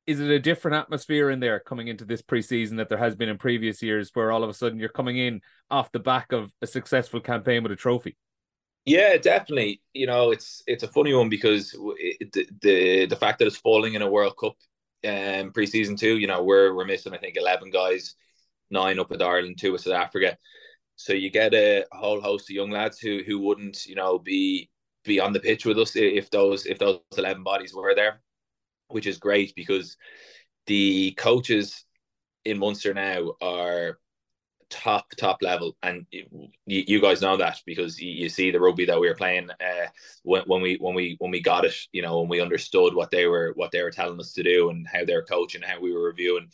is 0.07 0.19
it 0.21 0.31
a 0.31 0.41
different 0.41 0.77
atmosphere 0.77 1.31
in 1.31 1.39
there 1.39 1.61
coming 1.61 1.89
into 1.89 2.05
this 2.05 2.23
preseason 2.23 2.79
that 2.79 2.89
there 2.89 2.99
has 2.99 3.15
been 3.15 3.29
in 3.29 3.39
previous 3.39 3.83
years 3.83 4.11
where 4.15 4.33
all 4.33 4.43
of 4.43 4.51
a 4.51 4.55
sudden 4.55 4.79
you're 4.79 4.89
coming 4.89 5.17
in 5.17 5.41
off 5.71 5.93
the 5.93 6.01
back 6.01 6.33
of 6.33 6.53
a 6.63 6.67
successful 6.67 7.21
campaign 7.21 7.63
with 7.63 7.71
a 7.71 7.77
trophy? 7.77 8.17
Yeah, 8.85 9.17
definitely. 9.19 9.83
You 9.93 10.07
know, 10.07 10.31
it's 10.31 10.63
it's 10.67 10.83
a 10.83 10.89
funny 10.89 11.13
one 11.15 11.29
because 11.29 11.75
it, 11.99 12.33
the, 12.33 12.49
the 12.63 13.07
the 13.07 13.17
fact 13.17 13.39
that 13.39 13.47
it's 13.47 13.57
falling 13.57 13.95
in 13.95 14.03
a 14.03 14.11
World 14.11 14.37
Cup 14.39 14.57
um 15.05 15.53
preseason 15.53 15.99
too, 15.99 16.19
you 16.19 16.27
know, 16.27 16.43
we're 16.43 16.75
we're 16.75 16.85
missing 16.87 17.13
I 17.15 17.19
think 17.19 17.37
11 17.37 17.71
guys, 17.71 18.15
nine 18.71 18.99
up 18.99 19.11
with 19.11 19.23
Ireland, 19.23 19.59
two 19.61 19.73
with 19.73 19.83
South 19.83 19.95
Africa. 19.95 20.39
So 20.97 21.13
you 21.15 21.31
get 21.31 21.55
a 21.55 21.87
whole 21.93 22.21
host 22.21 22.51
of 22.51 22.57
young 22.57 22.71
lads 22.71 22.99
who 23.01 23.23
who 23.27 23.41
wouldn't, 23.41 23.87
you 23.87 23.97
know, 23.97 24.19
be 24.19 24.71
be 25.05 25.21
on 25.21 25.33
the 25.35 25.41
pitch 25.41 25.67
with 25.67 25.79
us 25.79 25.97
if 25.97 26.31
those 26.31 26.67
if 26.67 26.79
those 26.79 27.01
11 27.19 27.45
bodies 27.45 27.75
were 27.75 27.95
there 27.95 28.23
which 28.89 29.07
is 29.07 29.19
great 29.19 29.55
because 29.55 29.97
the 30.67 31.13
coaches 31.13 31.85
in 32.45 32.59
Munster 32.59 32.95
now 32.95 33.35
are 33.43 33.99
top 34.71 35.07
top 35.17 35.43
level. 35.43 35.77
And 35.83 36.07
you, 36.11 36.49
you 36.65 37.01
guys 37.01 37.21
know 37.21 37.37
that 37.37 37.61
because 37.67 38.01
you, 38.01 38.11
you, 38.11 38.29
see 38.29 38.51
the 38.51 38.61
rugby 38.61 38.87
that 38.87 39.01
we 39.01 39.09
were 39.09 39.15
playing 39.15 39.51
uh, 39.51 39.87
when, 40.23 40.43
when 40.43 40.63
we 40.63 40.77
when 40.81 40.95
we 40.95 41.17
when 41.19 41.31
we 41.31 41.41
got 41.41 41.65
it 41.65 41.75
you 41.93 42.03
know 42.03 42.21
when 42.21 42.29
we 42.29 42.41
understood 42.41 42.95
what 42.95 43.11
they 43.11 43.27
were 43.27 43.53
what 43.57 43.71
they 43.73 43.83
were 43.83 43.91
telling 43.91 44.21
us 44.21 44.33
to 44.33 44.43
do 44.43 44.71
and 44.71 44.87
how 44.87 45.05
they're 45.05 45.25
coaching 45.25 45.63
how 45.63 45.81
we 45.81 45.93
were 45.93 46.05
reviewing. 46.05 46.49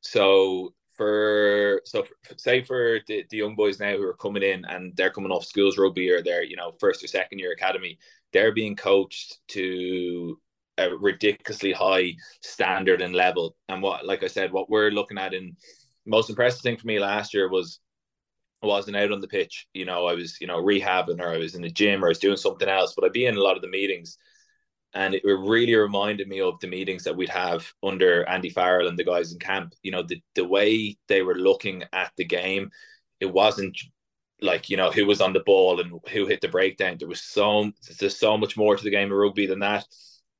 So 0.00 0.74
for 0.96 1.82
so 1.84 2.02
for, 2.02 2.34
say 2.38 2.62
for 2.62 3.00
the, 3.06 3.24
the 3.30 3.36
young 3.36 3.54
boys 3.54 3.78
now 3.78 3.96
who 3.96 4.02
are 4.02 4.14
coming 4.14 4.42
in 4.42 4.64
and 4.64 4.96
they're 4.96 5.10
coming 5.10 5.30
off 5.30 5.44
schools 5.44 5.78
rugby 5.78 6.10
or 6.10 6.22
they're 6.22 6.42
you 6.42 6.56
know 6.56 6.72
first 6.80 7.04
or 7.04 7.06
second 7.06 7.38
year 7.38 7.52
academy 7.52 7.98
they're 8.32 8.52
being 8.52 8.74
coached 8.74 9.38
to 9.48 10.38
a 10.78 10.90
ridiculously 10.90 11.72
high 11.72 12.14
standard 12.42 13.00
and 13.00 13.14
level. 13.14 13.56
And 13.68 13.82
what 13.82 14.06
like 14.06 14.22
i 14.22 14.26
said 14.26 14.52
what 14.52 14.70
we're 14.70 14.90
looking 14.90 15.18
at 15.18 15.34
in 15.34 15.56
most 16.06 16.30
impressive 16.30 16.60
thing 16.60 16.76
for 16.76 16.86
me 16.86 16.98
last 16.98 17.34
year 17.34 17.48
was 17.48 17.80
I 18.62 18.66
wasn't 18.66 18.96
out 18.96 19.12
on 19.12 19.20
the 19.20 19.28
pitch 19.28 19.66
you 19.74 19.84
know 19.84 20.06
i 20.06 20.14
was 20.14 20.40
you 20.40 20.46
know 20.46 20.60
rehabbing 20.60 21.20
or 21.20 21.28
i 21.28 21.36
was 21.36 21.54
in 21.54 21.62
the 21.62 21.70
gym 21.70 22.02
or 22.02 22.06
i 22.06 22.08
was 22.08 22.18
doing 22.18 22.38
something 22.38 22.68
else 22.68 22.94
but 22.94 23.04
i'd 23.04 23.12
be 23.12 23.26
in 23.26 23.36
a 23.36 23.42
lot 23.42 23.54
of 23.54 23.62
the 23.62 23.68
meetings 23.68 24.16
and 24.96 25.14
it 25.14 25.22
really 25.24 25.74
reminded 25.74 26.26
me 26.26 26.40
of 26.40 26.58
the 26.60 26.66
meetings 26.66 27.04
that 27.04 27.14
we'd 27.14 27.28
have 27.28 27.70
under 27.82 28.26
Andy 28.28 28.48
Farrell 28.48 28.88
and 28.88 28.98
the 28.98 29.04
guys 29.04 29.30
in 29.30 29.38
camp. 29.38 29.74
You 29.82 29.90
know, 29.90 30.02
the 30.02 30.22
the 30.34 30.44
way 30.44 30.96
they 31.06 31.20
were 31.20 31.34
looking 31.34 31.84
at 31.92 32.12
the 32.16 32.24
game, 32.24 32.70
it 33.20 33.30
wasn't 33.30 33.78
like 34.40 34.70
you 34.70 34.78
know 34.78 34.90
who 34.90 35.04
was 35.04 35.20
on 35.20 35.34
the 35.34 35.40
ball 35.40 35.80
and 35.80 36.00
who 36.10 36.26
hit 36.26 36.40
the 36.40 36.48
breakdown. 36.48 36.96
There 36.98 37.08
was 37.08 37.22
so 37.22 37.70
there's 37.98 38.18
so 38.18 38.38
much 38.38 38.56
more 38.56 38.74
to 38.74 38.82
the 38.82 38.90
game 38.90 39.12
of 39.12 39.18
rugby 39.18 39.46
than 39.46 39.60
that. 39.60 39.86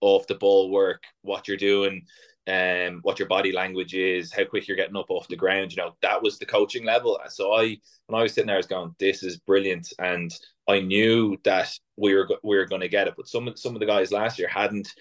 Off 0.01 0.27
the 0.27 0.35
ball 0.35 0.71
work, 0.71 1.03
what 1.21 1.49
you're 1.49 1.59
doing, 1.59 2.07
um, 2.47 3.01
what 3.03 3.19
your 3.19 3.29
body 3.29 3.53
language 3.53 3.95
is, 3.95 4.33
how 4.33 4.45
quick 4.45 4.69
you're 4.69 4.77
getting 4.77 4.97
up 4.97 5.11
off 5.11 5.29
the 5.29 5.37
ground. 5.37 5.73
You 5.73 5.83
know, 5.83 5.97
that 6.03 6.23
was 6.23 6.39
the 6.39 6.47
coaching 6.47 6.85
level. 6.85 7.19
So 7.29 7.53
I, 7.53 7.77
when 8.07 8.19
I 8.19 8.23
was 8.23 8.35
sitting 8.35 8.47
there, 8.47 8.57
I 8.57 8.59
was 8.59 8.67
going, 8.67 8.95
"This 8.99 9.23
is 9.23 9.39
brilliant," 9.39 9.93
and 9.99 10.33
I 10.69 10.81
knew 10.81 11.37
that 11.45 11.73
we 11.97 12.15
were 12.15 12.29
we 12.43 12.57
were 12.57 12.67
going 12.67 12.83
to 12.83 12.89
get 12.89 13.09
it. 13.09 13.15
But 13.17 13.29
some 13.29 13.51
some 13.57 13.75
of 13.75 13.81
the 13.81 13.87
guys 13.87 14.13
last 14.13 14.39
year 14.39 14.49
hadn't 14.49 14.93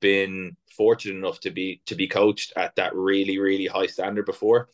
been 0.00 0.56
fortunate 0.76 1.16
enough 1.16 1.40
to 1.40 1.50
be 1.50 1.80
to 1.86 1.94
be 1.94 2.06
coached 2.06 2.52
at 2.56 2.74
that 2.76 2.94
really 2.94 3.38
really 3.38 3.66
high 3.66 3.86
standard 3.86 4.26
before. 4.26 4.68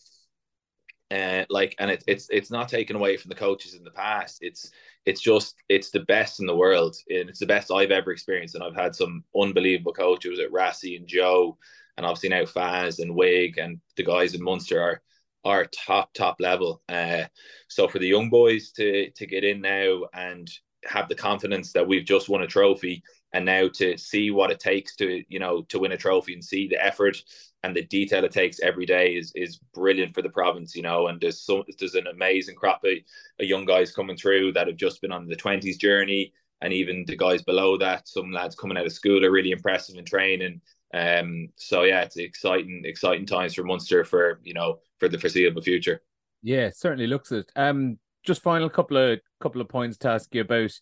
Uh, 1.10 1.44
like, 1.50 1.74
and 1.78 1.90
it, 1.90 2.02
it's 2.06 2.28
it's 2.30 2.50
not 2.50 2.68
taken 2.68 2.96
away 2.96 3.18
from 3.18 3.28
the 3.28 3.34
coaches 3.34 3.74
in 3.74 3.84
the 3.84 3.90
past. 3.90 4.38
It's 4.40 4.70
it's 5.04 5.20
just 5.20 5.56
it's 5.68 5.90
the 5.90 6.00
best 6.00 6.40
in 6.40 6.46
the 6.46 6.56
world, 6.56 6.96
and 7.10 7.28
it's 7.28 7.40
the 7.40 7.46
best 7.46 7.70
I've 7.70 7.90
ever 7.90 8.12
experienced. 8.12 8.54
And 8.54 8.64
I've 8.64 8.74
had 8.76 8.94
some 8.94 9.22
unbelievable 9.38 9.92
coaches 9.92 10.38
at 10.38 10.50
Rassie 10.50 10.96
and 10.96 11.06
Joe, 11.06 11.58
and 11.96 12.06
obviously 12.06 12.30
now 12.30 12.42
Faz 12.42 12.98
and 13.00 13.14
Wig, 13.14 13.58
and 13.58 13.80
the 13.96 14.04
guys 14.04 14.34
in 14.34 14.42
Munster 14.42 14.80
are 14.80 15.02
are 15.44 15.66
top 15.66 16.12
top 16.14 16.36
level. 16.40 16.82
Uh, 16.88 17.24
so 17.68 17.88
for 17.88 17.98
the 17.98 18.08
young 18.08 18.30
boys 18.30 18.72
to 18.72 19.10
to 19.16 19.26
get 19.26 19.44
in 19.44 19.60
now 19.60 20.02
and 20.14 20.50
have 20.84 21.08
the 21.08 21.14
confidence 21.14 21.72
that 21.72 21.86
we've 21.86 22.04
just 22.04 22.28
won 22.28 22.42
a 22.42 22.46
trophy 22.46 23.02
and 23.32 23.44
now 23.44 23.68
to 23.68 23.96
see 23.96 24.30
what 24.30 24.50
it 24.50 24.60
takes 24.60 24.96
to 24.96 25.22
you 25.28 25.38
know 25.38 25.62
to 25.62 25.78
win 25.78 25.92
a 25.92 25.96
trophy 25.96 26.34
and 26.34 26.44
see 26.44 26.68
the 26.68 26.84
effort 26.84 27.16
and 27.62 27.74
the 27.74 27.84
detail 27.84 28.24
it 28.24 28.32
takes 28.32 28.60
every 28.60 28.84
day 28.84 29.14
is 29.14 29.32
is 29.34 29.60
brilliant 29.74 30.14
for 30.14 30.22
the 30.22 30.28
province 30.28 30.74
you 30.74 30.82
know 30.82 31.06
and 31.06 31.20
there's 31.20 31.40
so 31.40 31.64
there's 31.78 31.94
an 31.94 32.08
amazing 32.08 32.56
crop 32.56 32.82
of, 32.84 32.92
of 33.40 33.46
young 33.46 33.64
guys 33.64 33.94
coming 33.94 34.16
through 34.16 34.52
that 34.52 34.66
have 34.66 34.76
just 34.76 35.00
been 35.00 35.12
on 35.12 35.26
the 35.26 35.36
20s 35.36 35.78
journey 35.78 36.32
and 36.60 36.72
even 36.72 37.04
the 37.06 37.16
guys 37.16 37.42
below 37.42 37.76
that 37.76 38.08
some 38.08 38.32
lads 38.32 38.56
coming 38.56 38.76
out 38.76 38.86
of 38.86 38.92
school 38.92 39.24
are 39.24 39.30
really 39.30 39.50
impressive 39.52 39.96
in 39.96 40.04
training 40.04 40.60
um, 40.92 41.48
so 41.56 41.82
yeah, 41.82 42.02
it's 42.02 42.16
exciting, 42.16 42.82
exciting 42.84 43.26
times 43.26 43.54
for 43.54 43.64
Munster 43.64 44.04
for 44.04 44.40
you 44.42 44.54
know 44.54 44.78
for 44.98 45.08
the 45.08 45.18
foreseeable 45.18 45.62
future. 45.62 46.02
Yeah, 46.42 46.70
certainly 46.74 47.06
looks 47.06 47.32
it. 47.32 47.50
Um, 47.56 47.98
just 48.24 48.42
final 48.42 48.68
couple 48.68 48.96
of 48.96 49.20
couple 49.40 49.60
of 49.60 49.68
points 49.68 49.96
to 49.98 50.10
ask 50.10 50.34
you 50.34 50.42
about. 50.42 50.72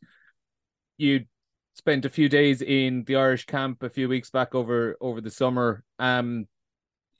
You 0.97 1.25
spent 1.75 2.05
a 2.05 2.11
few 2.11 2.29
days 2.29 2.61
in 2.61 3.05
the 3.05 3.17
Irish 3.17 3.47
camp 3.47 3.83
a 3.83 3.89
few 3.89 4.09
weeks 4.09 4.31
back 4.31 4.55
over 4.55 4.97
over 5.01 5.21
the 5.21 5.31
summer. 5.31 5.85
Um, 5.99 6.47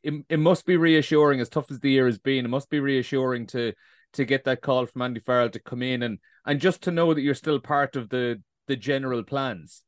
it, 0.03 0.15
it 0.29 0.39
must 0.39 0.67
be 0.67 0.77
reassuring, 0.77 1.41
as 1.41 1.49
tough 1.49 1.71
as 1.71 1.81
the 1.81 1.91
year 1.91 2.07
has 2.07 2.19
been. 2.19 2.45
It 2.45 2.49
must 2.49 2.71
be 2.71 2.81
reassuring 2.81 3.47
to 3.49 3.73
to 4.15 4.25
get 4.25 4.45
that 4.45 4.63
call 4.63 4.87
from 4.87 5.03
Andy 5.03 5.21
Farrell 5.21 5.51
to 5.51 5.61
come 5.61 5.83
in 5.83 6.03
and 6.03 6.19
and 6.45 6.61
just 6.61 6.83
to 6.83 6.91
know 6.91 7.15
that 7.15 7.21
you're 7.21 7.35
still 7.35 7.61
part 7.61 7.95
of 7.97 8.09
the 8.09 8.43
the 8.67 8.77
general 8.77 9.23
plans. 9.23 9.83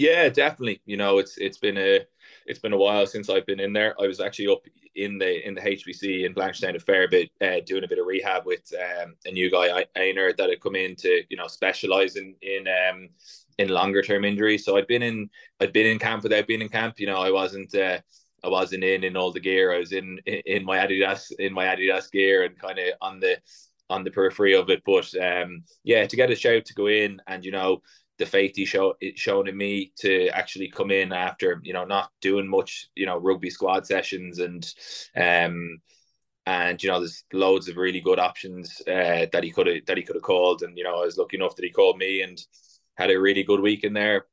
Yeah, 0.00 0.30
definitely. 0.30 0.80
You 0.86 0.96
know, 0.96 1.18
it's 1.18 1.36
it's 1.36 1.58
been 1.58 1.76
a 1.76 2.00
it's 2.46 2.58
been 2.58 2.72
a 2.72 2.76
while 2.78 3.06
since 3.06 3.28
I've 3.28 3.44
been 3.44 3.60
in 3.60 3.74
there. 3.74 3.94
I 4.00 4.06
was 4.06 4.18
actually 4.18 4.48
up 4.48 4.62
in 4.94 5.18
the 5.18 5.46
in 5.46 5.54
the 5.54 5.66
HPC 5.66 6.24
in 6.24 6.32
Blanchardstown 6.34 6.74
a 6.74 6.80
fair 6.80 7.06
bit, 7.06 7.30
uh, 7.42 7.60
doing 7.66 7.84
a 7.84 7.88
bit 7.88 7.98
of 7.98 8.06
rehab 8.06 8.46
with 8.46 8.62
um, 8.80 9.14
a 9.26 9.30
new 9.30 9.50
guy 9.50 9.84
Einar 9.96 10.32
that 10.32 10.48
had 10.48 10.60
come 10.62 10.74
in 10.74 10.96
to 10.96 11.22
you 11.28 11.36
know 11.36 11.48
specialize 11.48 12.16
in 12.16 12.34
in 12.40 12.66
um, 12.66 13.10
in 13.58 13.68
longer 13.68 14.00
term 14.00 14.24
injuries. 14.24 14.64
So 14.64 14.78
I'd 14.78 14.86
been 14.86 15.02
in 15.02 15.28
I'd 15.60 15.74
been 15.74 15.86
in 15.86 15.98
camp 15.98 16.22
without 16.22 16.46
being 16.46 16.62
in 16.62 16.70
camp. 16.70 16.98
You 16.98 17.06
know, 17.06 17.18
I 17.20 17.30
wasn't 17.30 17.74
uh, 17.74 17.98
I 18.42 18.48
wasn't 18.48 18.84
in 18.84 19.04
in 19.04 19.18
all 19.18 19.32
the 19.32 19.40
gear. 19.40 19.70
I 19.74 19.78
was 19.80 19.92
in 19.92 20.18
in 20.24 20.64
my 20.64 20.78
Adidas 20.78 21.30
in 21.38 21.52
my 21.52 21.66
Adidas 21.66 22.10
gear 22.10 22.44
and 22.44 22.58
kind 22.58 22.78
of 22.78 22.86
on 23.02 23.20
the 23.20 23.36
on 23.90 24.04
the 24.04 24.10
periphery 24.10 24.54
of 24.54 24.70
it. 24.70 24.82
But 24.86 25.12
um, 25.22 25.64
yeah, 25.84 26.06
to 26.06 26.16
get 26.16 26.30
a 26.30 26.36
shout 26.36 26.64
to 26.64 26.74
go 26.74 26.86
in 26.86 27.20
and 27.26 27.44
you 27.44 27.52
know 27.52 27.82
the 28.20 28.26
faith 28.26 28.54
he 28.54 28.66
show 28.66 28.94
shown 29.16 29.48
in 29.48 29.56
me 29.56 29.92
to 29.96 30.28
actually 30.28 30.68
come 30.68 30.90
in 30.90 31.12
after 31.12 31.58
you 31.64 31.72
know 31.72 31.84
not 31.84 32.10
doing 32.20 32.46
much 32.46 32.88
you 32.94 33.06
know 33.06 33.16
rugby 33.16 33.50
squad 33.50 33.86
sessions 33.86 34.38
and 34.38 34.72
um 35.16 35.80
and 36.46 36.82
you 36.82 36.90
know 36.90 36.98
there's 36.98 37.24
loads 37.32 37.68
of 37.68 37.76
really 37.76 38.00
good 38.00 38.18
options 38.18 38.82
uh, 38.86 39.26
that 39.32 39.42
he 39.42 39.50
could 39.50 39.66
have 39.66 39.86
that 39.86 39.96
he 39.96 40.02
could 40.02 40.16
have 40.16 40.22
called. 40.22 40.62
And 40.62 40.76
you 40.76 40.84
know 40.84 41.00
I 41.00 41.04
was 41.04 41.16
lucky 41.16 41.36
enough 41.36 41.56
that 41.56 41.64
he 41.64 41.70
called 41.70 41.96
me 41.98 42.22
and 42.22 42.38
had 42.96 43.10
a 43.10 43.20
really 43.20 43.42
good 43.42 43.60
week 43.60 43.84
in 43.84 43.94
there 43.94 44.26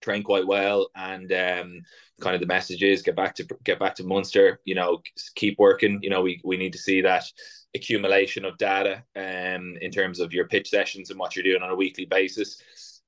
trained 0.00 0.24
quite 0.24 0.46
well. 0.46 0.90
And 0.94 1.30
um 1.32 1.82
kind 2.20 2.34
of 2.34 2.40
the 2.40 2.46
messages 2.46 3.02
get 3.02 3.16
back 3.16 3.34
to 3.36 3.46
get 3.64 3.78
back 3.78 3.94
to 3.96 4.04
Munster 4.04 4.60
you 4.64 4.74
know 4.74 5.02
keep 5.34 5.58
working. 5.58 6.00
You 6.02 6.10
know 6.10 6.22
we 6.22 6.40
we 6.44 6.56
need 6.56 6.72
to 6.72 6.78
see 6.78 7.02
that 7.02 7.24
accumulation 7.74 8.44
of 8.44 8.58
data 8.58 9.04
um 9.16 9.76
in 9.80 9.90
terms 9.90 10.20
of 10.20 10.32
your 10.32 10.48
pitch 10.48 10.70
sessions 10.70 11.10
and 11.10 11.18
what 11.18 11.36
you're 11.36 11.44
doing 11.44 11.62
on 11.62 11.70
a 11.70 11.76
weekly 11.76 12.04
basis 12.04 12.60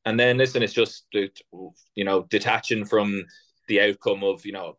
and 0.05 0.19
then 0.19 0.39
listen, 0.39 0.63
it's 0.63 0.73
just 0.73 1.07
you 1.13 2.05
know 2.05 2.23
detaching 2.31 2.85
from 2.85 3.25
the 3.69 3.81
outcome 3.81 4.25
of 4.25 4.45
you 4.45 4.53
know 4.53 4.77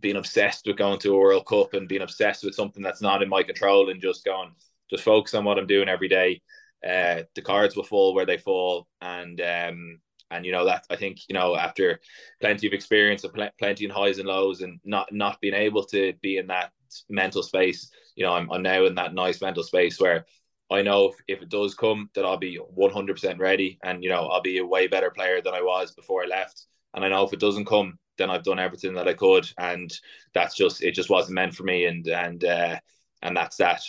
being 0.00 0.16
obsessed 0.16 0.66
with 0.66 0.76
going 0.76 0.98
to 0.98 1.14
a 1.14 1.18
World 1.18 1.46
Cup 1.46 1.74
and 1.74 1.88
being 1.88 2.02
obsessed 2.02 2.44
with 2.44 2.54
something 2.54 2.82
that's 2.82 3.02
not 3.02 3.22
in 3.22 3.28
my 3.28 3.42
control 3.42 3.90
and 3.90 4.00
just 4.00 4.24
going 4.24 4.50
just 4.90 5.04
focus 5.04 5.34
on 5.34 5.44
what 5.44 5.58
I'm 5.58 5.66
doing 5.66 5.88
every 5.88 6.08
day. 6.08 6.42
Uh, 6.86 7.22
the 7.34 7.42
cards 7.42 7.76
will 7.76 7.84
fall 7.84 8.14
where 8.14 8.26
they 8.26 8.36
fall, 8.36 8.88
and 9.00 9.40
um, 9.40 10.00
and 10.30 10.44
you 10.44 10.52
know 10.52 10.64
that 10.66 10.84
I 10.90 10.96
think 10.96 11.20
you 11.28 11.34
know 11.34 11.56
after 11.56 12.00
plenty 12.40 12.66
of 12.66 12.72
experience 12.72 13.24
of 13.24 13.32
pl- 13.32 13.50
plenty 13.58 13.84
of 13.84 13.92
highs 13.92 14.18
and 14.18 14.28
lows 14.28 14.60
and 14.62 14.80
not 14.84 15.12
not 15.12 15.40
being 15.40 15.54
able 15.54 15.84
to 15.86 16.12
be 16.22 16.38
in 16.38 16.48
that 16.48 16.72
mental 17.08 17.42
space, 17.42 17.90
you 18.16 18.24
know 18.24 18.32
I'm 18.32 18.50
I'm 18.50 18.62
now 18.62 18.84
in 18.84 18.96
that 18.96 19.14
nice 19.14 19.40
mental 19.40 19.62
space 19.62 20.00
where 20.00 20.26
I 20.72 20.82
know 20.82 21.06
if, 21.08 21.16
if 21.28 21.42
it 21.42 21.48
does 21.48 21.74
come 21.74 22.10
that 22.14 22.24
I'll 22.24 22.38
be 22.38 22.58
100% 22.76 23.38
ready 23.38 23.78
and, 23.82 24.02
you 24.02 24.10
know, 24.10 24.26
I'll 24.26 24.42
be 24.42 24.58
a 24.58 24.66
way 24.66 24.86
better 24.86 25.10
player 25.10 25.40
than 25.40 25.54
I 25.54 25.62
was 25.62 25.92
before 25.92 26.22
I 26.22 26.26
left. 26.26 26.66
And 26.94 27.04
I 27.04 27.08
know 27.08 27.24
if 27.24 27.32
it 27.32 27.40
doesn't 27.40 27.66
come, 27.66 27.98
then 28.18 28.30
I've 28.30 28.44
done 28.44 28.58
everything 28.58 28.94
that 28.94 29.08
I 29.08 29.14
could. 29.14 29.50
And 29.58 29.92
that's 30.34 30.54
just, 30.54 30.82
it 30.82 30.92
just 30.92 31.10
wasn't 31.10 31.34
meant 31.34 31.54
for 31.54 31.64
me. 31.64 31.86
And, 31.86 32.06
and, 32.06 32.44
uh, 32.44 32.78
and 33.22 33.36
that's 33.36 33.56
that. 33.56 33.82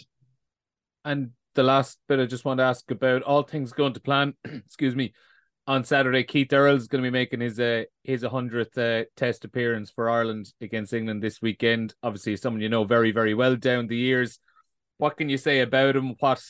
And 1.06 1.32
the 1.56 1.64
last 1.64 2.00
bit 2.08 2.20
I 2.20 2.26
just 2.26 2.46
want 2.46 2.60
to 2.60 2.64
ask 2.64 2.90
about 2.92 3.24
all 3.24 3.44
things 3.44 3.74
going 3.74 3.94
to 3.94 4.00
plan, 4.00 4.34
excuse 4.46 4.96
me, 4.96 5.14
on 5.68 5.84
Saturday. 5.84 6.24
Keith 6.24 6.52
Earls 6.52 6.84
is 6.84 6.88
going 6.88 7.04
to 7.04 7.10
be 7.10 7.14
making 7.14 7.42
his 7.42 7.60
uh, 7.60 7.84
his 8.04 8.24
hundredth 8.24 8.78
uh, 8.78 9.04
Test 9.16 9.46
appearance 9.46 9.90
for 9.90 10.10
Ireland 10.10 10.52
against 10.62 10.94
England 10.94 11.22
this 11.22 11.42
weekend. 11.42 11.96
Obviously, 12.04 12.36
someone 12.36 12.62
you 12.62 12.70
know 12.70 12.84
very 12.84 13.12
very 13.12 13.34
well 13.34 13.56
down 13.56 13.88
the 13.88 13.96
years. 13.96 14.40
What 14.98 15.18
can 15.18 15.30
you 15.30 15.38
say 15.38 15.62
about 15.62 15.96
him? 15.96 16.16
What 16.20 16.44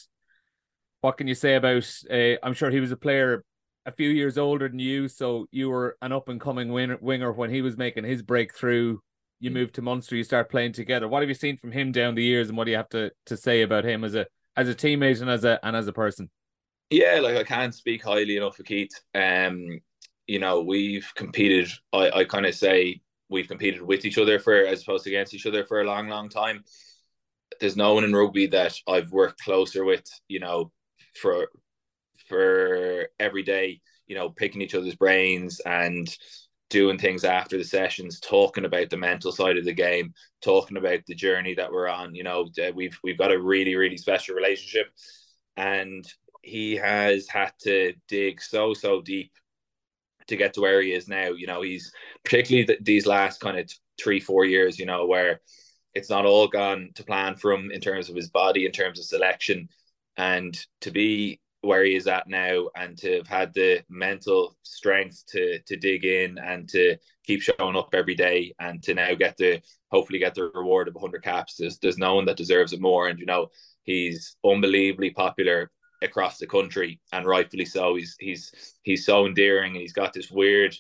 what 1.03 1.17
can 1.17 1.27
you 1.27 1.35
say 1.35 1.55
about? 1.55 1.85
Uh, 2.09 2.35
I'm 2.41 2.53
sure 2.53 2.71
he 2.71 2.79
was 2.79 2.93
a 2.93 2.97
player 2.97 3.43
a 3.85 3.91
few 3.91 4.07
years 4.07 4.37
older 4.37 4.69
than 4.69 4.79
you, 4.79 5.09
so 5.09 5.47
you 5.51 5.69
were 5.69 5.97
an 6.01 6.13
up 6.13 6.29
and 6.29 6.39
coming 6.39 6.71
winger, 6.71 6.97
winger 7.01 7.33
when 7.33 7.49
he 7.49 7.61
was 7.61 7.75
making 7.75 8.05
his 8.05 8.21
breakthrough. 8.21 8.99
You 9.41 9.49
mm. 9.49 9.55
moved 9.55 9.75
to 9.75 9.81
Munster, 9.81 10.15
you 10.15 10.23
start 10.23 10.49
playing 10.49 10.71
together. 10.71 11.09
What 11.09 11.21
have 11.21 11.27
you 11.27 11.35
seen 11.35 11.57
from 11.57 11.73
him 11.73 11.91
down 11.91 12.15
the 12.15 12.23
years, 12.23 12.47
and 12.47 12.57
what 12.57 12.63
do 12.63 12.71
you 12.71 12.77
have 12.77 12.87
to, 12.89 13.11
to 13.25 13.35
say 13.35 13.63
about 13.63 13.83
him 13.83 14.05
as 14.05 14.15
a 14.15 14.25
as 14.55 14.69
a 14.69 14.73
teammate 14.73 15.19
and 15.19 15.29
as 15.29 15.43
a 15.43 15.59
and 15.61 15.75
as 15.75 15.89
a 15.89 15.93
person? 15.93 16.29
Yeah, 16.89 17.19
like 17.21 17.35
I 17.35 17.43
can't 17.43 17.75
speak 17.75 18.01
highly 18.01 18.37
enough 18.37 18.57
of 18.57 18.65
Keith. 18.65 18.97
Um, 19.13 19.81
you 20.25 20.39
know, 20.39 20.61
we've 20.61 21.11
competed. 21.15 21.69
I, 21.91 22.11
I 22.11 22.23
kind 22.23 22.45
of 22.45 22.55
say 22.55 23.01
we've 23.27 23.49
competed 23.49 23.81
with 23.81 24.05
each 24.05 24.17
other 24.17 24.39
for 24.39 24.53
as 24.53 24.83
opposed 24.83 25.03
to 25.03 25.09
against 25.09 25.33
each 25.33 25.47
other 25.47 25.65
for 25.65 25.81
a 25.81 25.85
long, 25.85 26.07
long 26.07 26.29
time. 26.29 26.63
There's 27.59 27.75
no 27.75 27.93
one 27.93 28.05
in 28.05 28.15
rugby 28.15 28.47
that 28.47 28.77
I've 28.87 29.11
worked 29.11 29.41
closer 29.41 29.83
with. 29.83 30.05
You 30.29 30.39
know, 30.39 30.71
for 31.15 31.47
for 32.27 33.07
every 33.19 33.43
day, 33.43 33.81
you 34.07 34.15
know, 34.15 34.29
picking 34.29 34.61
each 34.61 34.75
other's 34.75 34.95
brains 34.95 35.59
and 35.65 36.15
doing 36.69 36.97
things 36.97 37.23
after 37.23 37.57
the 37.57 37.63
sessions, 37.63 38.19
talking 38.19 38.65
about 38.65 38.89
the 38.89 38.97
mental 38.97 39.31
side 39.31 39.57
of 39.57 39.65
the 39.65 39.73
game, 39.73 40.13
talking 40.41 40.77
about 40.77 40.99
the 41.05 41.15
journey 41.15 41.53
that 41.53 41.71
we're 41.71 41.87
on. 41.87 42.15
You 42.15 42.23
know, 42.23 42.49
we've 42.73 42.97
we've 43.03 43.17
got 43.17 43.31
a 43.31 43.39
really 43.39 43.75
really 43.75 43.97
special 43.97 44.35
relationship, 44.35 44.87
and 45.55 46.05
he 46.41 46.75
has 46.75 47.27
had 47.27 47.51
to 47.61 47.93
dig 48.07 48.41
so 48.41 48.73
so 48.73 49.01
deep 49.01 49.31
to 50.27 50.35
get 50.35 50.53
to 50.53 50.61
where 50.61 50.81
he 50.81 50.93
is 50.93 51.07
now. 51.07 51.29
You 51.29 51.47
know, 51.47 51.61
he's 51.61 51.91
particularly 52.23 52.65
th- 52.65 52.79
these 52.81 53.05
last 53.05 53.39
kind 53.39 53.59
of 53.59 53.71
three 54.01 54.19
four 54.19 54.45
years. 54.45 54.79
You 54.79 54.85
know, 54.85 55.05
where 55.05 55.41
it's 55.93 56.09
not 56.09 56.25
all 56.25 56.47
gone 56.47 56.89
to 56.95 57.03
plan 57.03 57.35
for 57.35 57.51
him 57.51 57.71
in 57.71 57.81
terms 57.81 58.09
of 58.09 58.15
his 58.15 58.29
body, 58.29 58.65
in 58.65 58.71
terms 58.71 58.99
of 58.99 59.05
selection, 59.05 59.69
and 60.17 60.57
to 60.81 60.91
be 60.91 61.39
where 61.61 61.83
he 61.85 61.95
is 61.95 62.07
at 62.07 62.27
now 62.27 62.67
and 62.75 62.97
to 62.97 63.17
have 63.17 63.27
had 63.27 63.53
the 63.53 63.81
mental 63.89 64.55
strength 64.63 65.23
to 65.27 65.59
to 65.59 65.77
dig 65.77 66.03
in 66.03 66.37
and 66.37 66.67
to 66.69 66.97
keep 67.25 67.41
showing 67.41 67.77
up 67.77 67.89
every 67.93 68.15
day 68.15 68.53
and 68.59 68.83
to 68.83 68.93
now 68.93 69.13
get 69.13 69.37
the 69.37 69.61
hopefully 69.89 70.19
get 70.19 70.35
the 70.35 70.51
reward 70.53 70.87
of 70.87 70.95
100 70.95 71.23
caps 71.23 71.55
there's, 71.57 71.79
there's 71.79 71.97
no 71.97 72.15
one 72.15 72.25
that 72.25 72.37
deserves 72.37 72.73
it 72.73 72.81
more. 72.81 73.07
And 73.07 73.19
you 73.19 73.25
know 73.25 73.47
he's 73.83 74.35
unbelievably 74.43 75.11
popular 75.11 75.71
across 76.01 76.37
the 76.37 76.47
country 76.47 76.99
and 77.11 77.25
rightfully 77.25 77.65
so. 77.65 77.95
He's 77.95 78.15
he's 78.19 78.51
he's 78.83 79.05
so 79.05 79.25
endearing. 79.25 79.71
And 79.71 79.81
he's 79.81 79.93
got 79.93 80.13
this 80.13 80.29
weird 80.29 80.75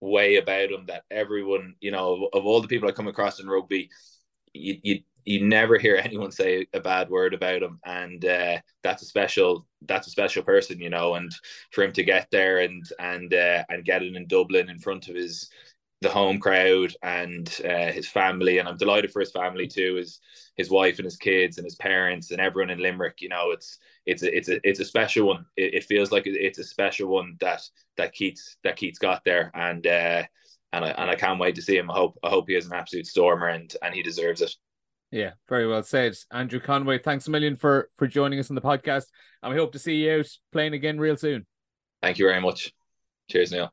way 0.00 0.36
about 0.36 0.70
him 0.70 0.86
that 0.86 1.04
everyone 1.10 1.74
you 1.80 1.90
know 1.90 2.28
of 2.32 2.44
all 2.46 2.60
the 2.60 2.68
people 2.68 2.88
I 2.88 2.92
come 2.92 3.08
across 3.08 3.40
in 3.40 3.46
rugby 3.46 3.90
you, 4.52 4.78
you 4.82 5.00
you 5.24 5.46
never 5.46 5.78
hear 5.78 5.96
anyone 6.04 6.30
say 6.30 6.66
a 6.72 6.80
bad 6.80 7.10
word 7.10 7.34
about 7.34 7.62
him, 7.62 7.80
and 7.84 8.24
uh, 8.24 8.58
that's 8.82 9.02
a 9.02 9.06
special 9.06 9.66
that's 9.86 10.06
a 10.06 10.10
special 10.10 10.42
person, 10.42 10.80
you 10.80 10.90
know. 10.90 11.14
And 11.14 11.32
for 11.72 11.84
him 11.84 11.92
to 11.92 12.04
get 12.04 12.28
there 12.30 12.58
and 12.60 12.84
and 12.98 13.32
uh, 13.32 13.64
and 13.68 13.84
get 13.84 14.02
it 14.02 14.14
in 14.16 14.26
Dublin 14.26 14.68
in 14.68 14.78
front 14.78 15.08
of 15.08 15.16
his 15.16 15.48
the 16.00 16.10
home 16.10 16.38
crowd 16.38 16.94
and 17.02 17.60
uh, 17.64 17.90
his 17.90 18.06
family, 18.08 18.58
and 18.58 18.68
I'm 18.68 18.76
delighted 18.76 19.10
for 19.10 19.20
his 19.20 19.32
family 19.32 19.66
too, 19.66 19.94
his 19.94 20.20
his 20.56 20.70
wife 20.70 20.98
and 20.98 21.04
his 21.04 21.16
kids 21.16 21.58
and 21.58 21.64
his 21.64 21.76
parents 21.76 22.30
and 22.30 22.40
everyone 22.40 22.70
in 22.70 22.78
Limerick. 22.80 23.20
You 23.20 23.30
know, 23.30 23.50
it's 23.50 23.78
it's 24.06 24.22
a 24.22 24.36
it's 24.36 24.48
a 24.48 24.60
it's 24.68 24.80
a 24.80 24.84
special 24.84 25.26
one. 25.26 25.46
It, 25.56 25.74
it 25.74 25.84
feels 25.84 26.12
like 26.12 26.24
it's 26.26 26.58
a 26.58 26.64
special 26.64 27.08
one 27.08 27.36
that 27.40 27.62
that 27.96 28.12
Keith's 28.12 28.56
that 28.64 28.76
Keith's 28.76 28.98
got 28.98 29.24
there, 29.24 29.50
and 29.54 29.86
uh, 29.86 30.24
and 30.72 30.84
I 30.84 30.88
and 30.90 31.10
I 31.10 31.14
can't 31.16 31.40
wait 31.40 31.54
to 31.56 31.62
see 31.62 31.76
him. 31.76 31.90
I 31.90 31.94
hope 31.94 32.18
I 32.22 32.28
hope 32.28 32.48
he 32.48 32.54
is 32.56 32.66
an 32.66 32.74
absolute 32.74 33.06
stormer 33.06 33.48
and 33.48 33.74
and 33.82 33.94
he 33.94 34.02
deserves 34.02 34.42
it. 34.42 34.54
Yeah, 35.14 35.34
very 35.48 35.68
well 35.68 35.84
said. 35.84 36.16
Andrew 36.32 36.58
Conway, 36.58 36.98
thanks 36.98 37.28
a 37.28 37.30
million 37.30 37.54
for 37.56 37.88
for 37.98 38.08
joining 38.08 38.40
us 38.40 38.50
on 38.50 38.56
the 38.56 38.60
podcast. 38.60 39.04
And 39.44 39.52
we 39.52 39.56
hope 39.56 39.70
to 39.74 39.78
see 39.78 39.94
you 39.94 40.18
out 40.18 40.26
playing 40.50 40.74
again 40.74 40.98
real 40.98 41.16
soon. 41.16 41.46
Thank 42.02 42.18
you 42.18 42.26
very 42.26 42.40
much. 42.40 42.72
Cheers, 43.30 43.52
Neil. 43.52 43.72